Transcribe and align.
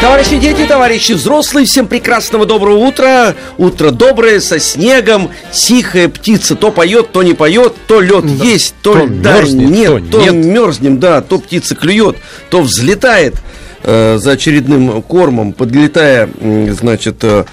Товарищи 0.00 0.38
дети, 0.38 0.64
товарищи 0.66 1.12
взрослые, 1.12 1.66
всем 1.66 1.88
прекрасного 1.88 2.46
доброго 2.46 2.76
утра. 2.86 3.34
Утро 3.56 3.90
доброе, 3.90 4.38
со 4.40 4.60
снегом, 4.60 5.30
тихая 5.52 6.08
птица 6.08 6.54
то 6.54 6.70
поет, 6.70 7.10
то 7.10 7.24
не 7.24 7.34
поет, 7.34 7.74
то 7.88 8.00
лед 8.00 8.24
Да. 8.38 8.44
есть, 8.44 8.74
то, 8.80 8.92
То 8.94 9.06
льда 9.06 9.38
мерзнет, 9.40 9.70
нет, 9.70 10.10
то 10.10 10.18
то, 10.18 10.24
нет. 10.30 10.34
мерзнем, 10.34 11.00
да, 11.00 11.20
то 11.20 11.38
птица 11.38 11.74
клюет, 11.74 12.16
то 12.48 12.60
взлетает 12.62 13.34
э, 13.82 14.18
за 14.20 14.32
очередным 14.32 15.02
кормом, 15.02 15.52
подлетая, 15.52 16.28
значит, 16.70 17.16
э, 17.22 17.44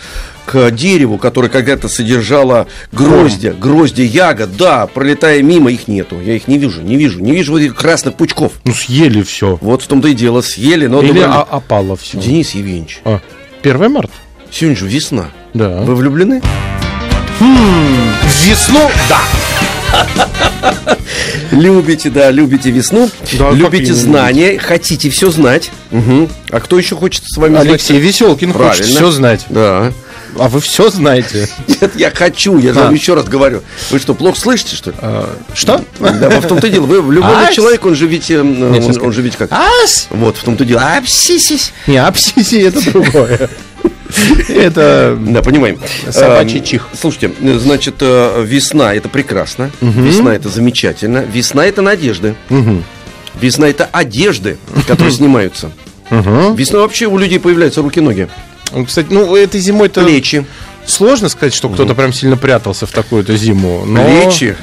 к 0.45 0.71
дереву, 0.71 1.17
которое 1.17 1.49
когда-то 1.49 1.87
содержало 1.89 2.67
гроздья, 2.91 3.51
гроздья 3.53 4.03
ягод, 4.05 4.55
да, 4.57 4.87
пролетая 4.87 5.41
мимо, 5.41 5.71
их 5.71 5.87
нету, 5.87 6.19
я 6.21 6.35
их 6.35 6.47
не 6.47 6.57
вижу, 6.57 6.81
не 6.81 6.95
вижу, 6.95 7.19
не 7.19 7.31
вижу 7.33 7.51
вот 7.53 7.61
этих 7.61 7.75
красных 7.75 8.15
пучков. 8.15 8.53
Ну, 8.63 8.73
съели 8.73 9.23
все. 9.23 9.57
Вот 9.61 9.81
в 9.81 9.87
том-то 9.87 10.07
и 10.09 10.13
дело, 10.13 10.41
съели, 10.41 10.87
но... 10.87 11.01
Или 11.01 11.19
а- 11.19 11.41
опало 11.49 11.95
все. 11.95 12.17
Денис 12.19 12.51
Евгеньевич, 12.51 12.99
А, 13.05 13.19
1 13.63 13.91
марта? 13.91 14.11
сегодня 14.51 14.77
же 14.77 14.87
весна. 14.87 15.25
Да. 15.53 15.81
Вы 15.81 15.95
влюблены? 15.95 16.41
В 17.39 18.45
весну? 18.47 18.89
Да. 19.09 19.19
Любите, 21.51 22.09
да, 22.09 22.31
любите 22.31 22.69
весну, 22.71 23.09
Да, 23.39 23.51
любите 23.51 23.93
знания, 23.93 24.57
хотите 24.59 25.09
все 25.09 25.29
знать. 25.31 25.71
Мгм. 25.91 26.27
А 26.49 26.59
кто 26.59 26.77
еще 26.77 26.95
хочет 26.95 27.23
с 27.25 27.37
вами 27.37 27.57
Алексей 27.57 27.99
Веселкин 27.99 28.51
хочет 28.51 28.77
Правильно. 28.77 28.95
все 28.95 29.11
знать. 29.11 29.45
Да. 29.49 29.93
А 30.37 30.49
вы 30.49 30.59
все 30.59 30.89
знаете. 30.89 31.47
Нет, 31.67 31.91
я 31.95 32.11
хочу, 32.11 32.57
я 32.57 32.71
А. 32.71 32.73
вам 32.85 32.93
еще 32.93 33.13
раз 33.13 33.25
говорю. 33.25 33.61
Вы 33.91 33.99
что, 33.99 34.13
плохо 34.13 34.39
слышите, 34.39 34.75
что 34.75 34.91
ли? 34.91 34.97
А, 35.01 35.29
Что? 35.53 35.83
Да, 35.99 36.29
в 36.41 36.47
том-то 36.47 36.67
и 36.67 36.69
дело. 36.69 36.85
Вы 36.85 37.01
влюбленный 37.01 37.47
Ась. 37.47 37.55
человек, 37.55 37.85
он 37.85 37.95
же 37.95 38.07
ведь, 38.07 38.29
э, 38.31 38.41
Нет, 38.41 38.83
он, 38.83 38.93
сейчас 38.93 38.97
он 38.97 39.11
же 39.13 39.21
ведь 39.21 39.35
как? 39.37 39.51
Ас! 39.51 40.07
Вот, 40.09 40.37
в 40.37 40.43
том-то 40.43 40.65
дело. 40.65 40.81
А, 40.83 41.01
псисись. 41.01 41.71
Не, 41.87 41.97
апсиси 41.97 42.55
это 42.61 42.81
другое. 42.91 43.49
Это... 44.49 45.17
Да, 45.25 45.41
понимаем. 45.41 45.79
Собачий 46.09 46.59
Эм, 46.59 46.63
чих. 46.65 46.87
Слушайте, 46.99 47.31
значит, 47.59 47.95
э, 48.01 48.43
весна 48.45 48.93
это 48.93 49.09
прекрасно, 49.09 49.71
весна 49.81 50.35
это 50.35 50.49
замечательно, 50.49 51.19
весна 51.19 51.65
это 51.65 51.81
надежды, 51.81 52.35
весна 53.39 53.67
это 53.67 53.85
одежды, 53.91 54.57
которые 54.87 55.11
снимаются. 55.13 55.71
Весной 56.09 56.81
вообще 56.83 57.07
у 57.07 57.17
людей 57.17 57.39
появляются 57.39 57.81
руки-ноги, 57.81 58.27
Кстати, 58.87 59.07
ну, 59.09 59.35
этой 59.35 59.59
зимой-то... 59.59 60.03
плечи, 60.03 60.45
Сложно 60.87 61.29
сказать, 61.29 61.53
что 61.55 61.67
кто-то 61.69 61.95
прям 61.95 62.13
сильно 62.13 62.37
прятался 62.37 62.85
в 62.85 62.91
такую-то 62.91 63.35
зиму. 63.35 63.85
Но 63.85 64.03
плечи 64.05 64.55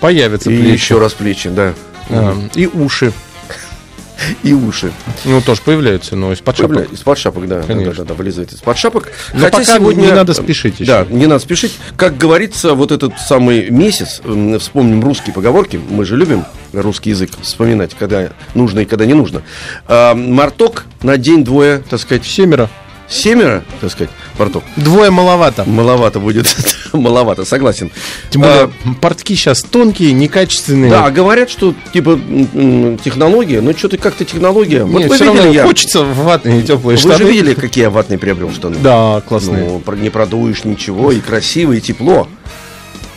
Появятся 0.00 0.50
и 0.52 0.56
плечи. 0.56 0.72
еще 0.74 0.98
раз 1.00 1.12
плечи, 1.14 1.48
да, 1.48 1.74
А, 2.10 2.36
И 2.54 2.66
уши. 2.68 3.12
и 4.44 4.52
уши. 4.52 4.92
Ну, 5.24 5.40
тоже 5.40 5.60
появляются, 5.64 6.14
но 6.14 6.32
из-под 6.32 6.56
шапок. 6.56 6.92
Из-под 6.92 7.18
шапок, 7.18 7.48
да, 7.48 7.60
да, 7.60 7.66
Конечно. 7.66 7.92
да, 7.92 7.98
да, 8.02 8.04
да, 8.10 8.14
вылезает 8.14 8.52
из-под 8.52 8.78
шапок. 8.78 9.08
Но 9.34 9.48
пока 9.50 9.78
не 9.78 10.12
надо 10.12 10.32
спешить 10.34 10.76
Да, 10.86 11.00
еще. 11.00 11.12
не 11.12 11.26
надо 11.26 11.40
спешить. 11.42 11.76
Как 11.96 12.16
говорится, 12.16 12.74
вот 12.74 12.92
этот 12.92 13.18
самый 13.18 13.68
месяц, 13.70 14.20
вспомним 14.60 15.02
русские 15.02 15.34
поговорки, 15.34 15.80
мы 15.90 16.04
же 16.04 16.16
любим 16.16 16.44
русский 16.72 17.10
язык 17.10 17.30
вспоминать, 17.42 17.96
когда 17.98 18.28
нужно 18.54 18.80
и 18.80 18.84
когда 18.84 19.06
не 19.06 19.14
нужно. 19.14 19.42
А, 19.88 20.14
марток 20.14 20.84
на 21.02 21.16
день-двое, 21.16 21.82
так 21.90 21.98
сказать, 22.00 22.24
Семеро. 22.24 22.70
Семеро, 23.08 23.64
так 23.80 23.90
сказать, 23.90 24.10
марток. 24.38 24.64
Двое 24.76 25.10
маловато. 25.10 25.64
Маловато 25.64 26.20
будет, 26.20 26.46
маловато, 26.92 27.44
согласен. 27.44 27.90
Тем 28.30 28.42
более, 28.42 28.70
портки 29.00 29.34
сейчас 29.34 29.62
тонкие, 29.62 30.12
некачественные. 30.12 30.90
Да, 30.90 31.10
говорят, 31.10 31.50
что 31.50 31.74
типа 31.92 32.18
технология, 33.02 33.60
но 33.60 33.72
что-то 33.72 33.96
как-то 33.98 34.24
технология. 34.24 34.84
Вот 34.84 34.98
Нет, 35.00 35.08
вы 35.10 35.16
все 35.16 35.24
видели, 35.24 35.38
равно 35.38 35.52
я- 35.52 35.64
хочется 35.64 36.02
ватные 36.04 36.62
теплые 36.62 36.96
Вы 36.96 37.00
штаны. 37.00 37.16
же 37.18 37.24
видели, 37.24 37.54
какие 37.54 37.84
я 37.84 37.90
ватные 37.90 38.18
приобрел 38.18 38.52
штаны? 38.52 38.76
Да, 38.82 39.22
классные. 39.26 39.80
Ну, 39.84 39.94
не 39.94 40.10
продуешь 40.10 40.64
ничего, 40.64 41.12
и 41.12 41.20
красиво, 41.20 41.72
и 41.72 41.80
тепло. 41.80 42.28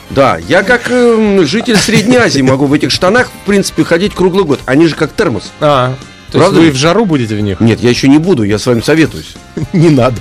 Да, 0.09 0.37
я 0.49 0.63
как 0.63 0.91
эм, 0.91 1.45
житель 1.45 1.77
Средней 1.77 2.17
Азии 2.17 2.41
могу 2.41 2.65
в 2.65 2.73
этих 2.73 2.91
штанах, 2.91 3.29
в 3.43 3.45
принципе, 3.45 3.85
ходить 3.85 4.13
круглый 4.13 4.43
год. 4.43 4.59
Они 4.65 4.87
же 4.87 4.95
как 4.95 5.13
термос. 5.13 5.51
А, 5.61 5.95
то 6.31 6.37
Правда? 6.37 6.59
есть 6.61 6.71
вы 6.71 6.77
в 6.77 6.79
жару 6.79 7.05
будете 7.05 7.35
в 7.35 7.41
них? 7.41 7.59
Нет, 7.59 7.81
я 7.81 7.89
еще 7.89 8.07
не 8.07 8.17
буду, 8.17 8.43
я 8.43 8.57
с 8.57 8.65
вами 8.65 8.79
советуюсь. 8.81 9.33
Не 9.73 9.89
надо. 9.89 10.15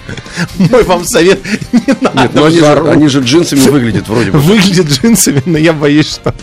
Мой 0.58 0.82
вам 0.82 1.04
совет, 1.04 1.38
не 1.72 1.94
надо 2.00 2.22
Нет, 2.22 2.30
ну 2.34 2.42
в 2.42 2.44
они 2.46 2.58
же, 2.58 2.90
они 2.90 3.08
же 3.08 3.20
джинсами 3.20 3.60
выглядят 3.60 4.08
вроде 4.08 4.32
бы. 4.32 4.38
Выглядят 4.38 4.88
джинсами, 4.88 5.40
но 5.46 5.56
я 5.56 5.72
боюсь, 5.72 6.08
что 6.10 6.34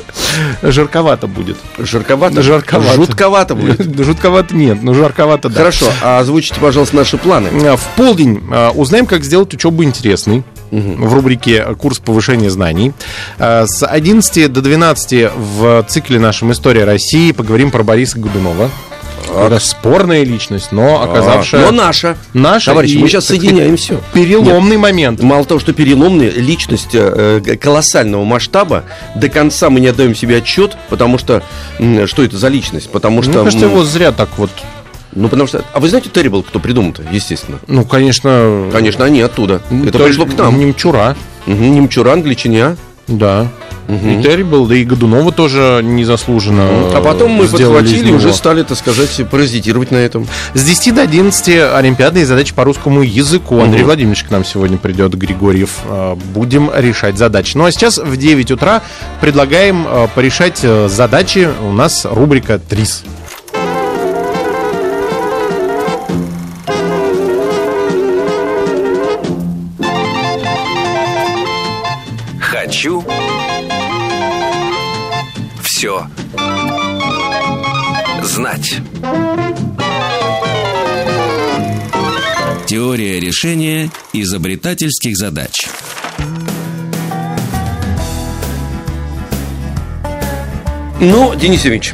жарковато 0.63 1.27
будет. 1.27 1.57
Жарковато? 1.77 2.41
Жарковато. 2.41 2.95
Жутковато 2.95 3.55
будет. 3.55 3.81
Жутковато 4.05 4.55
нет, 4.55 4.81
но 4.83 4.93
жарковато 4.93 5.49
да. 5.49 5.55
Хорошо, 5.57 5.87
а 6.01 6.19
озвучите, 6.19 6.59
пожалуйста, 6.61 6.95
наши 6.95 7.17
планы. 7.17 7.49
А, 7.65 7.75
В 7.75 7.83
полдень 7.97 8.41
а, 8.51 8.71
узнаем, 8.71 9.05
как 9.05 9.23
сделать 9.23 9.53
учебу 9.53 9.83
интересной. 9.83 10.43
В 10.69 11.13
рубрике 11.13 11.63
«Курс 11.77 11.99
повышения 11.99 12.49
знаний». 12.49 12.93
А, 13.37 13.65
С 13.67 13.85
11 13.85 14.51
до 14.51 14.61
12 14.61 15.31
в 15.35 15.85
цикле 15.89 16.19
нашем 16.19 16.51
«История 16.51 16.83
России» 16.85 17.31
поговорим 17.31 17.71
про 17.71 17.83
Бориса 17.83 18.19
Годунова. 18.19 18.69
Это 19.45 19.59
спорная 19.59 20.23
личность, 20.23 20.71
но 20.71 21.01
оказавшая... 21.03 21.61
Но 21.65 21.71
наша. 21.71 22.17
наша 22.33 22.71
Товарищи, 22.71 22.93
и, 22.95 22.97
мы 22.99 23.07
сейчас 23.07 23.25
так 23.25 23.37
соединяем 23.37 23.77
все. 23.77 23.99
Переломный 24.13 24.77
момент. 24.77 25.21
Мало 25.21 25.45
того, 25.45 25.59
что 25.59 25.73
переломная 25.73 26.29
личность 26.31 26.89
э, 26.93 27.39
г- 27.43 27.57
колоссального 27.57 28.23
масштаба, 28.23 28.83
до 29.15 29.29
конца 29.29 29.69
мы 29.69 29.79
не 29.79 29.87
отдаем 29.87 30.15
себе 30.15 30.37
отчет, 30.37 30.75
потому 30.89 31.17
что 31.17 31.43
что 32.05 32.23
это 32.23 32.37
за 32.37 32.47
личность? 32.47 32.89
Потому 32.89 33.21
что 33.21 33.31
Мне 33.31 33.43
кажется, 33.43 33.65
м, 33.65 33.71
его 33.71 33.83
зря 33.83 34.11
так 34.11 34.29
вот... 34.37 34.49
ну 35.13 35.27
потому 35.29 35.47
что, 35.47 35.63
а 35.73 35.79
вы 35.79 35.89
знаете 35.89 36.09
Terrible, 36.13 36.43
кто 36.43 36.59
придумал-то, 36.59 37.03
естественно? 37.11 37.59
Ну, 37.67 37.85
конечно... 37.85 38.69
Конечно, 38.71 39.05
они 39.05 39.21
оттуда. 39.21 39.61
Это 39.83 39.97
то 39.99 40.05
пришло 40.05 40.25
к 40.25 40.37
нам. 40.37 40.57
Немчура, 40.59 41.15
Мгм, 41.45 41.75
Немчура, 41.75 42.11
англичане. 42.13 42.75
да. 43.07 43.47
Мгм. 43.87 44.19
И 44.19 44.43
был, 44.43 44.65
да 44.65 44.75
и 44.75 44.83
Годунова 44.83 45.31
тоже 45.31 45.79
незаслуженно 45.81 46.67
А 46.93 47.01
потом 47.01 47.31
мы 47.31 47.45
из 47.45 47.51
подхватили 47.51 48.09
и 48.09 48.11
уже 48.11 48.33
стали, 48.33 48.63
так 48.63 48.77
сказать, 48.77 49.21
паразитировать 49.29 49.91
на 49.91 49.97
этом. 49.97 50.27
С 50.53 50.63
10 50.63 50.95
до 50.95 51.01
11 51.01 51.73
олимпиадные 51.73 52.25
задачи 52.25 52.53
по 52.53 52.63
русскому 52.65 53.01
языку. 53.01 53.59
Андрей 53.61 53.83
Владимирович 53.83 54.23
к 54.23 54.31
нам 54.31 54.43
сегодня 54.43 54.77
придет, 54.77 55.13
Григорьев. 55.13 55.79
Э, 55.85 56.15
Будем 56.33 56.69
решать 56.75 57.17
задачи. 57.17 57.55
Ну 57.55 57.65
а 57.65 57.71
сейчас 57.71 57.97
в 57.97 58.17
9 58.17 58.51
утра 58.51 58.81
предлагаем 59.21 59.85
э, 59.87 60.07
порешать 60.13 60.59
э, 60.63 60.89
задачи. 60.89 61.49
У 61.63 61.71
нас 61.71 62.05
рубрика 62.09 62.59
«Трис». 62.59 63.03
Хочу 72.39 73.03
все 75.77 76.07
знать. 78.23 78.77
Теория 82.65 83.19
решения 83.19 83.91
изобретательских 84.11 85.15
задач. 85.15 85.67
Ну, 90.99 91.35
Денис 91.35 91.63
Ильич, 91.63 91.93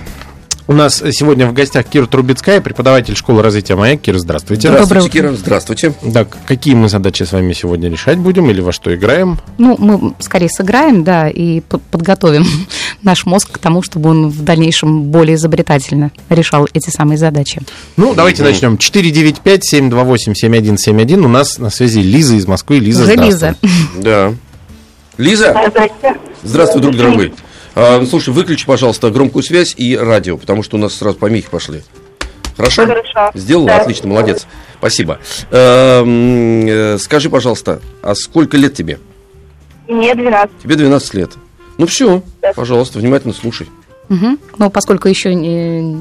У 0.65 0.71
нас 0.71 1.03
сегодня 1.11 1.45
в 1.45 1.51
гостях 1.53 1.85
Кира 1.87 2.05
Трубецкая, 2.05 2.61
преподаватель 2.61 3.17
школы 3.17 3.41
развития 3.41 3.75
«Маяк». 3.75 3.99
Кира, 3.99 4.17
здравствуйте. 4.17 4.69
здравствуйте, 4.69 5.09
Кира, 5.09 5.33
здравствуйте. 5.33 5.93
Да, 6.01 6.25
какие 6.45 6.73
мы 6.73 6.87
задачи 6.87 7.23
с 7.23 7.33
вами 7.33 7.51
сегодня 7.51 7.89
решать 7.89 8.17
будем 8.17 8.49
или 8.49 8.61
во 8.61 8.71
что 8.71 8.95
играем? 8.95 9.39
Ну, 9.57 9.75
мы 9.77 10.13
скорее 10.19 10.47
сыграем, 10.47 11.03
да, 11.03 11.27
и 11.27 11.59
по- 11.59 11.79
подготовим 11.79 12.45
наш 13.01 13.25
мозг 13.25 13.51
к 13.51 13.57
тому, 13.57 13.81
чтобы 13.81 14.11
он 14.11 14.29
в 14.29 14.41
дальнейшем 14.43 15.01
более 15.03 15.35
изобретательно 15.35 16.11
решал 16.29 16.65
эти 16.73 16.91
самые 16.91 17.17
задачи. 17.17 17.59
Ну, 17.97 18.13
давайте 18.13 18.41
начнем. 18.43 18.75
495-728-7171. 18.75 21.25
У 21.25 21.27
нас 21.27 21.57
на 21.57 21.71
связи 21.71 21.99
Лиза 21.99 22.35
из 22.35 22.47
Москвы. 22.47 22.79
Лиза, 22.79 23.03
Уже 23.03 23.13
здравствуй. 23.15 23.27
Лиза. 23.27 23.55
Да. 24.01 24.33
Лиза, 25.17 25.53
здравствуй, 26.41 26.81
друг 26.81 26.95
дорогой. 26.95 27.33
А, 27.75 28.05
слушай, 28.05 28.33
выключи, 28.33 28.65
пожалуйста, 28.65 29.09
громкую 29.09 29.43
связь 29.43 29.73
и 29.77 29.97
радио, 29.97 30.37
потому 30.37 30.63
что 30.63 30.77
у 30.77 30.79
нас 30.79 30.93
сразу 30.93 31.17
помехи 31.17 31.49
пошли. 31.49 31.81
Хорошо? 32.55 32.85
Хорошо. 32.85 33.31
Сделала? 33.33 33.67
Да. 33.67 33.77
Отлично, 33.81 34.09
молодец. 34.09 34.45
Спасибо. 34.77 35.17
Эм, 35.49 36.67
э, 36.67 36.97
Скажи, 36.99 37.29
пожалуйста, 37.29 37.81
а 38.03 38.13
сколько 38.13 38.57
лет 38.57 38.75
тебе? 38.75 38.99
Мне 39.87 40.13
12. 40.13 40.59
Тебе 40.61 40.75
12 40.75 41.13
лет. 41.15 41.31
Ну 41.77 41.87
все, 41.87 42.21
Да. 42.41 42.53
пожалуйста, 42.53 42.99
внимательно 42.99 43.33
слушай. 43.33 43.67
Мгм. 44.09 44.37
Но 44.57 44.69
поскольку 44.69 45.07
еще 45.07 45.33
не- 45.33 45.97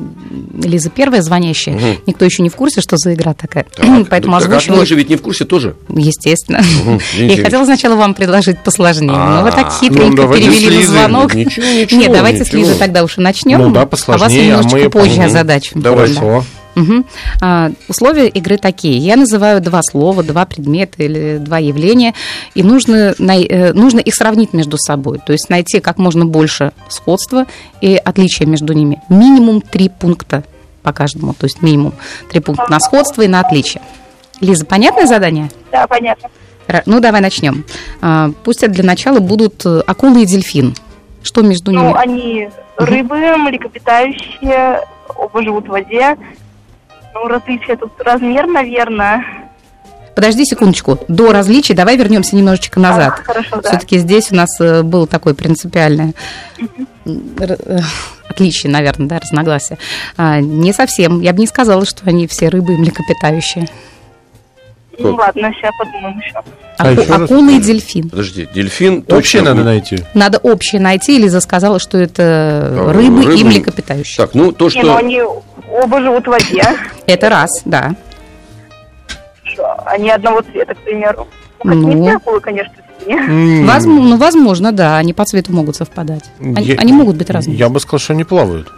Лиза 0.62 0.90
первая 0.90 1.22
звонящая, 1.22 1.76
Мгм. 1.76 1.86
никто 2.06 2.24
еще 2.24 2.42
не 2.42 2.48
в 2.48 2.56
курсе, 2.56 2.80
что 2.80 2.96
за 2.96 3.14
игра 3.14 3.32
такая. 3.32 3.64
Так, 3.74 4.08
Поэтому 4.10 4.34
ну, 4.34 4.40
так, 4.40 4.50
а 4.50 4.56
озвучиваю, 4.56 4.80
мы 4.80 4.86
же 4.86 4.94
ведь 4.96 5.08
не 5.08 5.16
в 5.16 5.22
курсе 5.22 5.44
тоже. 5.44 5.74
естественно. 5.88 6.60
Мгм, 6.84 7.00
Я 7.16 7.44
хотела 7.44 7.64
сначала 7.64 7.94
вам 7.96 8.14
предложить 8.14 8.58
посложнее, 8.58 9.12
но 9.16 9.42
вы 9.42 9.50
так 9.50 9.66
А, 9.68 9.70
хитренько 9.70 10.22
ну, 10.22 10.32
перевели 10.34 10.82
с 10.82 10.88
на 10.88 10.94
звонок. 10.98 11.34
Ничего, 11.34 11.64
ничего, 11.66 12.00
Нет, 12.00 12.12
давайте 12.12 12.44
с 12.44 12.48
ничего. 12.48 12.60
Лизой 12.62 12.74
тогда 12.78 13.04
уж 13.04 13.18
и 13.18 13.20
начнем. 13.20 13.58
Ну 13.60 13.70
да, 13.70 13.82
А 13.82 13.84
вас 13.84 13.90
посложнее, 13.90 14.42
а 14.42 14.46
немножечко 14.56 14.76
мы 14.78 14.90
позже 14.90 15.10
потом- 15.10 15.24
озадачим. 15.26 15.80
Давайте. 15.82 16.14
Да. 16.14 16.20
Хорошо. 16.20 16.44
Мгм. 16.74 17.04
А, 17.40 17.70
условия 17.88 18.28
игры 18.28 18.56
такие. 18.56 18.96
Я 18.98 19.16
называю 19.16 19.60
два 19.60 19.80
слова, 19.82 20.22
два 20.22 20.46
предмета 20.46 21.02
или 21.02 21.38
два 21.38 21.58
явления, 21.58 22.14
и 22.54 22.62
нужно, 22.62 23.14
най- 23.18 23.44
э, 23.44 23.72
нужно 23.72 24.00
их 24.00 24.14
сравнить 24.14 24.52
между 24.52 24.76
собой. 24.78 25.18
То 25.24 25.32
есть 25.32 25.50
найти 25.50 25.80
как 25.80 25.98
можно 25.98 26.24
больше 26.24 26.72
сходства 26.88 27.46
и 27.80 27.96
отличия 27.96 28.46
между 28.46 28.72
ними. 28.72 29.00
Минимум 29.08 29.60
три 29.60 29.88
пункта 29.88 30.44
по 30.82 30.92
каждому. 30.92 31.34
То 31.34 31.44
есть 31.44 31.62
минимум 31.62 31.92
три 32.30 32.40
пункта 32.40 32.66
на 32.70 32.80
сходство 32.80 33.22
и 33.22 33.28
на 33.28 33.40
отличие. 33.40 33.82
Лиза, 34.40 34.64
понятное 34.66 35.06
задание? 35.06 35.50
Да, 35.70 35.86
понятно. 35.86 36.28
Ну, 36.86 37.00
давай 37.00 37.20
начнем. 37.20 37.64
А, 38.00 38.30
Пусть 38.44 38.62
это 38.62 38.72
для 38.72 38.84
начала 38.84 39.20
будут 39.20 39.64
э, 39.66 39.82
акулы 39.86 40.22
и 40.22 40.26
дельфин. 40.26 40.74
Что 41.22 41.42
между 41.42 41.70
Ну, 41.70 41.80
ними? 41.88 41.94
они 42.00 42.48
рыбы, 42.76 43.36
млекопитающие, 43.36 44.80
оба 45.14 45.42
живут 45.42 45.66
в 45.66 45.70
воде. 45.70 46.16
Ну, 47.14 47.28
различие 47.28 47.76
тут 47.76 47.92
размер, 48.00 48.46
наверное. 48.46 49.24
Подожди 50.14 50.44
секундочку. 50.44 50.98
До 51.08 51.32
различий 51.32 51.74
давай 51.74 51.96
вернемся 51.96 52.36
немножечко 52.36 52.78
назад. 52.78 53.14
А, 53.20 53.22
хорошо, 53.22 53.60
да. 53.62 53.70
Все-таки 53.70 53.98
здесь 53.98 54.30
у 54.30 54.34
нас 54.34 54.60
э, 54.60 54.82
было 54.82 55.06
такое 55.06 55.32
принципиальное 55.34 56.12
э, 57.06 57.78
отличие, 58.28 58.70
наверное, 58.72 59.08
да, 59.08 59.18
разногласие. 59.20 59.78
А, 60.16 60.40
Не 60.40 60.72
совсем. 60.72 61.20
Я 61.20 61.32
бы 61.32 61.40
не 61.40 61.46
сказала, 61.46 61.86
что 61.86 62.02
они 62.04 62.26
все 62.26 62.48
рыбы 62.48 62.74
и 62.74 62.76
млекопитающие. 62.76 63.68
Ну, 64.98 65.14
ладно, 65.14 65.50
сейчас 65.54 65.72
подумаем 65.78 66.18
еще. 66.18 66.32
А 66.78 66.88
Аку- 66.90 67.00
еще 67.00 67.12
раз 67.12 67.22
акулы 67.22 67.56
и 67.56 67.60
дельфин. 67.60 68.10
Подожди, 68.10 68.48
дельфин 68.54 68.92
Общее 68.98 69.06
точно 69.16 69.40
надо 69.42 69.54
будет. 69.56 69.64
найти. 69.64 69.98
Надо 70.14 70.38
общее 70.38 70.80
найти. 70.80 71.18
Лиза 71.18 71.40
сказала, 71.40 71.78
что 71.78 71.96
это 71.98 72.90
рыбы, 72.94 73.22
и 73.22 73.26
рыбы. 73.26 73.44
млекопитающие. 73.44 74.16
Так, 74.18 74.34
ну 74.34 74.52
то, 74.52 74.68
Не, 74.68 74.82
ну 74.82 74.88
что... 74.90 74.96
они 74.98 75.22
оба 75.72 76.00
живут 76.00 76.24
в 76.26 76.30
воде. 76.30 76.62
Это 77.06 77.28
раз, 77.30 77.50
да. 77.64 77.94
Они 79.86 80.10
одного 80.10 80.40
цвета, 80.42 80.74
к 80.74 80.78
примеру. 80.78 81.28
Ну. 81.64 81.74
Ну, 81.74 81.92
не 81.92 82.02
все 82.08 82.16
акулы, 82.16 82.40
конечно, 82.40 82.72
не. 83.06 83.14
М, 83.14 83.66
Возможно, 83.66 84.08
ну, 84.10 84.16
возможно, 84.16 84.72
да, 84.72 84.96
они 84.96 85.12
по 85.12 85.24
цвету 85.24 85.52
могут 85.52 85.76
совпадать. 85.76 86.24
Они, 86.40 86.54
я- 86.62 86.76
они 86.76 86.92
могут 86.92 87.16
быть 87.16 87.30
разными. 87.30 87.56
Я 87.56 87.68
бы 87.68 87.78
сказал, 87.80 87.98
что 88.00 88.12
они 88.14 88.24
плавают. 88.24 88.68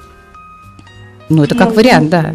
Ну, 1.31 1.45
это 1.45 1.55
как 1.55 1.69
Ну, 1.69 1.75
вариант, 1.75 2.11
да. 2.11 2.35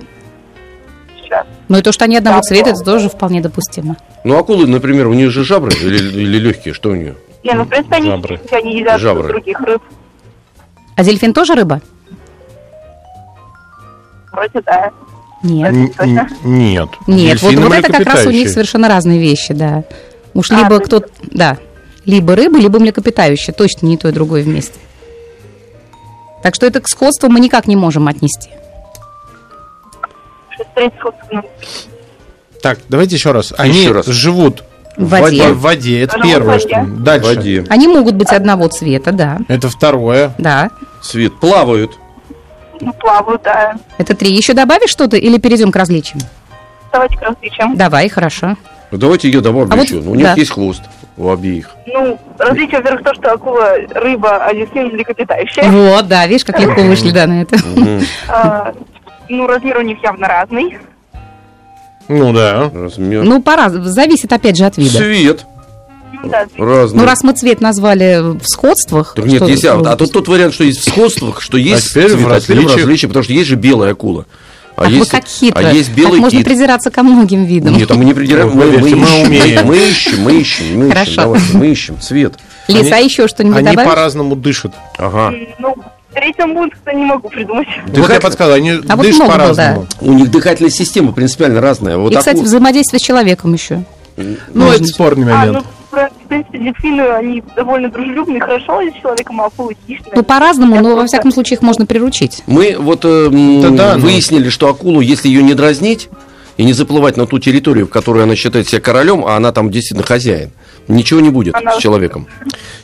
Сейчас. 1.21 1.45
Но 1.67 1.77
и 1.77 1.81
то, 1.83 1.91
что 1.91 2.05
они 2.05 2.17
одного 2.17 2.38
Да, 2.38 2.41
цвета, 2.44 2.69
это 2.71 2.79
тоже 2.79 3.09
вполне 3.09 3.41
допустимо. 3.41 3.97
Ну, 4.23 4.38
акулы, 4.38 4.65
например, 4.65 5.07
у 5.07 5.13
них 5.13 5.29
же 5.29 5.44
жабры 5.44 5.71
или, 5.79 5.97
или 5.97 6.38
легкие, 6.39 6.73
что 6.73 6.89
у 6.89 6.95
нее? 6.95 7.15
Не, 7.44 7.53
ну, 7.53 7.63
в 7.63 7.67
принципе, 7.67 7.95
они, 7.97 8.09
Жабры. 8.09 8.41
они 8.51 8.77
едят 8.79 9.00
Жабры. 9.00 9.27
других 9.29 9.59
рыб. 9.62 9.81
А 10.95 11.03
дельфин 11.03 11.33
тоже 11.33 11.53
рыба? 11.53 11.81
Вроде 14.31 14.61
да. 14.65 14.91
Нет. 15.43 15.73
Н- 15.99 16.29
Нет. 16.43 16.89
Нет, 17.07 17.41
вот, 17.41 17.55
вот 17.55 17.73
это 17.73 17.91
как 17.91 18.05
раз 18.05 18.25
у 18.25 18.31
них 18.31 18.49
совершенно 18.49 18.87
разные 18.89 19.19
вещи, 19.19 19.53
да. 19.53 19.83
Уж 20.33 20.51
А, 20.51 20.55
либо 20.57 20.69
то 20.69 20.75
есть- 20.75 20.85
кто 20.85 21.03
да, 21.31 21.57
либо 22.05 22.35
рыбы, 22.35 22.59
либо 22.59 22.79
млекопитающие, 22.79 23.53
точно 23.53 23.87
не 23.87 23.97
то 23.97 24.09
и 24.09 24.11
другое 24.11 24.43
вместе. 24.43 24.79
Так 26.43 26.55
что 26.55 26.65
это 26.65 26.79
к 26.81 26.87
сходству 26.87 27.29
мы 27.29 27.39
никак 27.39 27.67
не 27.67 27.75
можем 27.75 28.07
отнести. 28.07 28.49
Так, 32.61 32.79
давайте 32.89 33.15
еще 33.15 33.31
раз. 33.31 33.53
Они 33.57 33.79
Еще 33.79 33.91
раз. 33.93 34.05
живут 34.07 34.63
В 34.97 35.05
в 35.05 35.09
воде. 35.09 35.47
в 35.49 35.61
воде. 35.61 36.01
Это 36.01 36.17
в 36.17 36.21
первое. 36.21 36.53
воде. 36.59 36.67
Что... 36.67 36.79
В 36.81 37.03
Дальше. 37.03 37.27
воде. 37.35 37.65
Они 37.69 37.87
могут 37.87 38.15
быть 38.15 38.29
одного 38.31 38.67
цвета, 38.67 39.11
да, 39.11 39.39
Это 39.47 39.69
второе. 39.69 40.33
да. 40.37 40.69
Цвет. 41.01 41.39
Плавают. 41.39 41.91
Ну, 42.81 42.93
плавают, 42.93 43.41
да. 43.43 43.75
Это 43.97 44.15
три. 44.15 44.31
Еще 44.31 44.53
добавишь 44.53 44.89
что-то 44.89 45.17
или 45.17 45.37
перейдем 45.37 45.71
к 45.71 45.75
различиям? 45.75 46.21
Давайте 46.91 47.17
к 47.17 47.21
различиям. 47.21 47.75
Давай, 47.75 48.09
хорошо. 48.09 48.55
Ну, 48.91 48.97
Давайте 48.97 49.29
ее 49.29 49.41
добавлю 49.41 49.71
А 49.71 49.75
вот, 49.75 49.85
еще. 49.85 49.95
Ну, 50.01 50.11
у 50.11 50.15
них 50.15 50.25
да. 50.25 50.33
есть 50.33 50.51
хвост 50.51 50.81
у 51.17 51.29
обеих. 51.29 51.69
Ну, 51.85 52.17
различие, 52.37 52.77
во-первых, 52.77 53.03
то, 53.03 53.13
что 53.13 53.33
акула 53.33 53.75
рыба, 53.91 54.37
а 54.37 54.53
дельфин 54.53 54.87
млекопитающая. 54.87 55.69
Вот, 55.69 56.07
да, 56.07 56.25
видишь, 56.25 56.45
как 56.45 56.59
легко 56.59 56.81
вышли, 56.81 57.11
да, 57.11 57.27
на 57.27 57.41
это. 57.41 57.57
А, 58.27 58.73
ну, 59.27 59.45
размер 59.45 59.77
у 59.77 59.81
них 59.81 60.01
явно 60.01 60.27
разный. 60.27 60.79
Ну 62.07 62.33
да. 62.33 62.71
Размер. 62.73 63.23
Ну, 63.23 63.41
пора, 63.41 63.69
зависит 63.69 64.33
опять 64.33 64.57
же 64.57 64.65
от 64.65 64.77
вида. 64.77 64.97
Цвет 64.97 65.45
Ну, 66.24 66.30
да, 66.30 66.45
разный. 66.57 67.00
Ну, 67.00 67.06
раз 67.06 67.24
мы 67.24 67.33
цвет 67.33 67.62
назвали 67.62 68.38
в 68.39 68.45
сходствах... 68.48 69.13
Так 69.16 69.25
нет, 69.25 69.42
есть, 69.48 69.66
а, 69.66 69.74
а 69.80 69.95
тут 69.95 70.12
тот 70.12 70.27
вариант, 70.27 70.54
что 70.54 70.63
есть 70.63 70.80
в 70.80 70.89
сходствах, 70.89 71.42
что 71.42 71.57
есть 71.57 71.89
теперь 71.92 72.07
в 72.07 72.12
цвет, 72.16 72.31
а 72.31 72.39
теперь 72.42 72.57
в 72.57 72.60
различиях. 72.60 72.77
различии, 72.77 73.06
потому 73.07 73.24
что 73.24 73.33
есть 73.33 73.48
же 73.50 73.56
белая 73.56 73.92
акула. 73.94 74.25
А 74.75 74.83
Ах, 74.83 74.88
вы 74.89 74.95
есть, 74.95 75.10
как 75.12 75.25
хитро. 75.27 75.60
а 75.60 75.74
есть 75.74 75.92
белый 75.94 76.13
так 76.13 76.19
можно 76.21 76.39
кит. 76.39 76.48
придираться 76.48 76.89
ко 76.89 77.04
многим 77.04 77.44
видам. 77.44 77.75
Нет, 77.75 77.92
а 77.92 77.95
мы 77.95 78.06
не 78.06 78.13
придираем, 78.13 78.50
Ну, 78.50 78.56
мы, 78.56 78.66
мы 78.66 78.77
мы 78.80 78.88
ищем, 78.89 79.27
умеем. 79.27 79.66
мы 79.68 79.77
ищем, 79.77 80.21
мы 80.21 80.33
ищем, 80.39 80.77
мы 80.77 80.81
ищем, 80.86 80.89
Хорошо. 80.92 81.16
давайте, 81.24 81.57
мы 81.57 81.68
ищем 81.68 82.00
цвет. 82.00 82.33
Лиса, 82.69 82.80
Они- 82.81 82.92
а 82.92 82.98
еще 82.98 83.27
что-нибудь 83.27 83.57
Они 83.57 83.68
добавишь? 83.72 83.89
по-разному 83.89 84.36
дышат. 84.38 84.74
Ага. 84.98 85.33
Ну, 85.57 85.75
третьем 86.13 86.54
пункте 86.54 86.80
не 86.94 87.04
могу 87.06 87.27
придумать. 87.30 87.68
Вот 87.88 88.10
я 88.10 88.19
подсказал, 88.22 88.54
они 88.54 88.72
А 88.88 88.95
вот 88.95 89.06
дышат 89.06 89.19
было, 89.22 89.31
по-разному. 89.31 89.88
У 90.01 90.13
них 90.13 90.31
дыхательная 90.31 90.72
система 90.72 91.12
принципиально 91.12 91.60
разная. 91.62 91.98
Вот 91.98 92.13
И, 92.13 92.15
кстати, 92.15 92.38
акул- 92.38 92.44
взаимодействие 92.44 93.00
с 93.00 93.04
человеком 93.04 93.54
еще. 93.54 93.83
Ну, 94.54 94.69
это 94.72 94.86
спорный 94.86 95.24
А, 95.33 95.45
ну, 95.45 95.51
момент. 95.54 95.65
Принципе, 96.29 96.57
дельфины, 96.59 97.01
они 97.01 97.43
довольно 97.55 97.89
дружелюбные, 97.89 98.39
хорошо 98.39 98.81
с 98.81 99.01
человеком, 99.01 99.41
а 99.41 99.45
акулы 99.47 99.75
хищные. 99.87 100.13
Ну, 100.15 100.23
по-разному, 100.23 100.75
но 100.77 100.89
во 100.89 100.95
просто- 100.95 101.07
всяком 101.17 101.31
случае 101.31 101.57
их 101.57 101.61
можно 101.61 101.85
приручить. 101.85 102.43
Мы 102.47 102.75
вот 102.79 103.03
э, 103.05 103.27
м, 103.31 103.61
Да-да, 103.61 103.95
но- 103.95 104.01
выяснили, 104.05 104.49
что 104.49 104.69
акулу, 104.69 105.01
если 105.01 105.27
ее 105.27 105.43
не 105.43 105.53
дразнить 105.53 106.09
и 106.57 106.63
не 106.63 106.73
заплывать 106.73 107.17
на 107.17 107.25
ту 107.25 107.39
территорию, 107.39 107.87
в 107.87 107.89
которой 107.89 108.23
она 108.23 108.35
считает 108.35 108.67
себя 108.67 108.81
королем, 108.81 109.23
а 109.25 109.35
она 109.37 109.51
там 109.51 109.71
действительно 109.71 110.05
хозяин, 110.05 110.51
ничего 110.88 111.19
не 111.21 111.29
будет 111.29 111.55
Она- 111.55 111.74
с 111.74 111.77
человеком. 111.77 112.27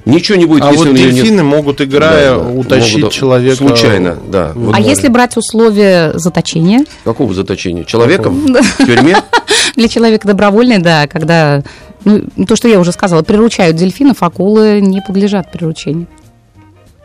Ничего 0.06 0.38
не 0.38 0.46
будет, 0.46 0.64
А 0.64 0.68
если 0.72 0.78
вот 0.78 0.88
он 0.90 0.96
её 0.96 1.12
не- 1.12 1.22
дельфины 1.22 1.44
могут, 1.44 1.82
играя, 1.82 2.36
Да, 2.36 2.44
да, 2.44 2.50
утащить 2.52 2.98
могут, 3.00 3.14
человека. 3.14 3.56
случайно, 3.58 4.18
да. 4.28 4.52
в 4.54 4.60
Вот 4.60 4.76
А 4.76 4.78
море. 4.80 4.90
если 4.90 5.08
брать 5.10 5.36
условия 5.36 6.12
заточения 6.16 6.86
Какого 7.04 7.34
заточения? 7.34 7.84
Человеком? 7.84 8.54
Да. 8.54 8.62
В 8.62 8.86
тюрьме? 8.86 9.18
для 9.76 9.88
человека 9.90 10.26
добровольные, 10.28 10.80
да, 10.80 11.08
когда, 11.08 11.64
ну, 12.06 12.46
то, 12.46 12.56
что 12.56 12.68
я 12.68 12.80
уже 12.80 12.92
сказала, 12.92 13.24
приручают 13.24 13.76
дельфинов, 13.76 14.24
акулы 14.24 14.80
не 14.80 15.02
подлежат 15.02 15.52
приручению. 15.52 16.08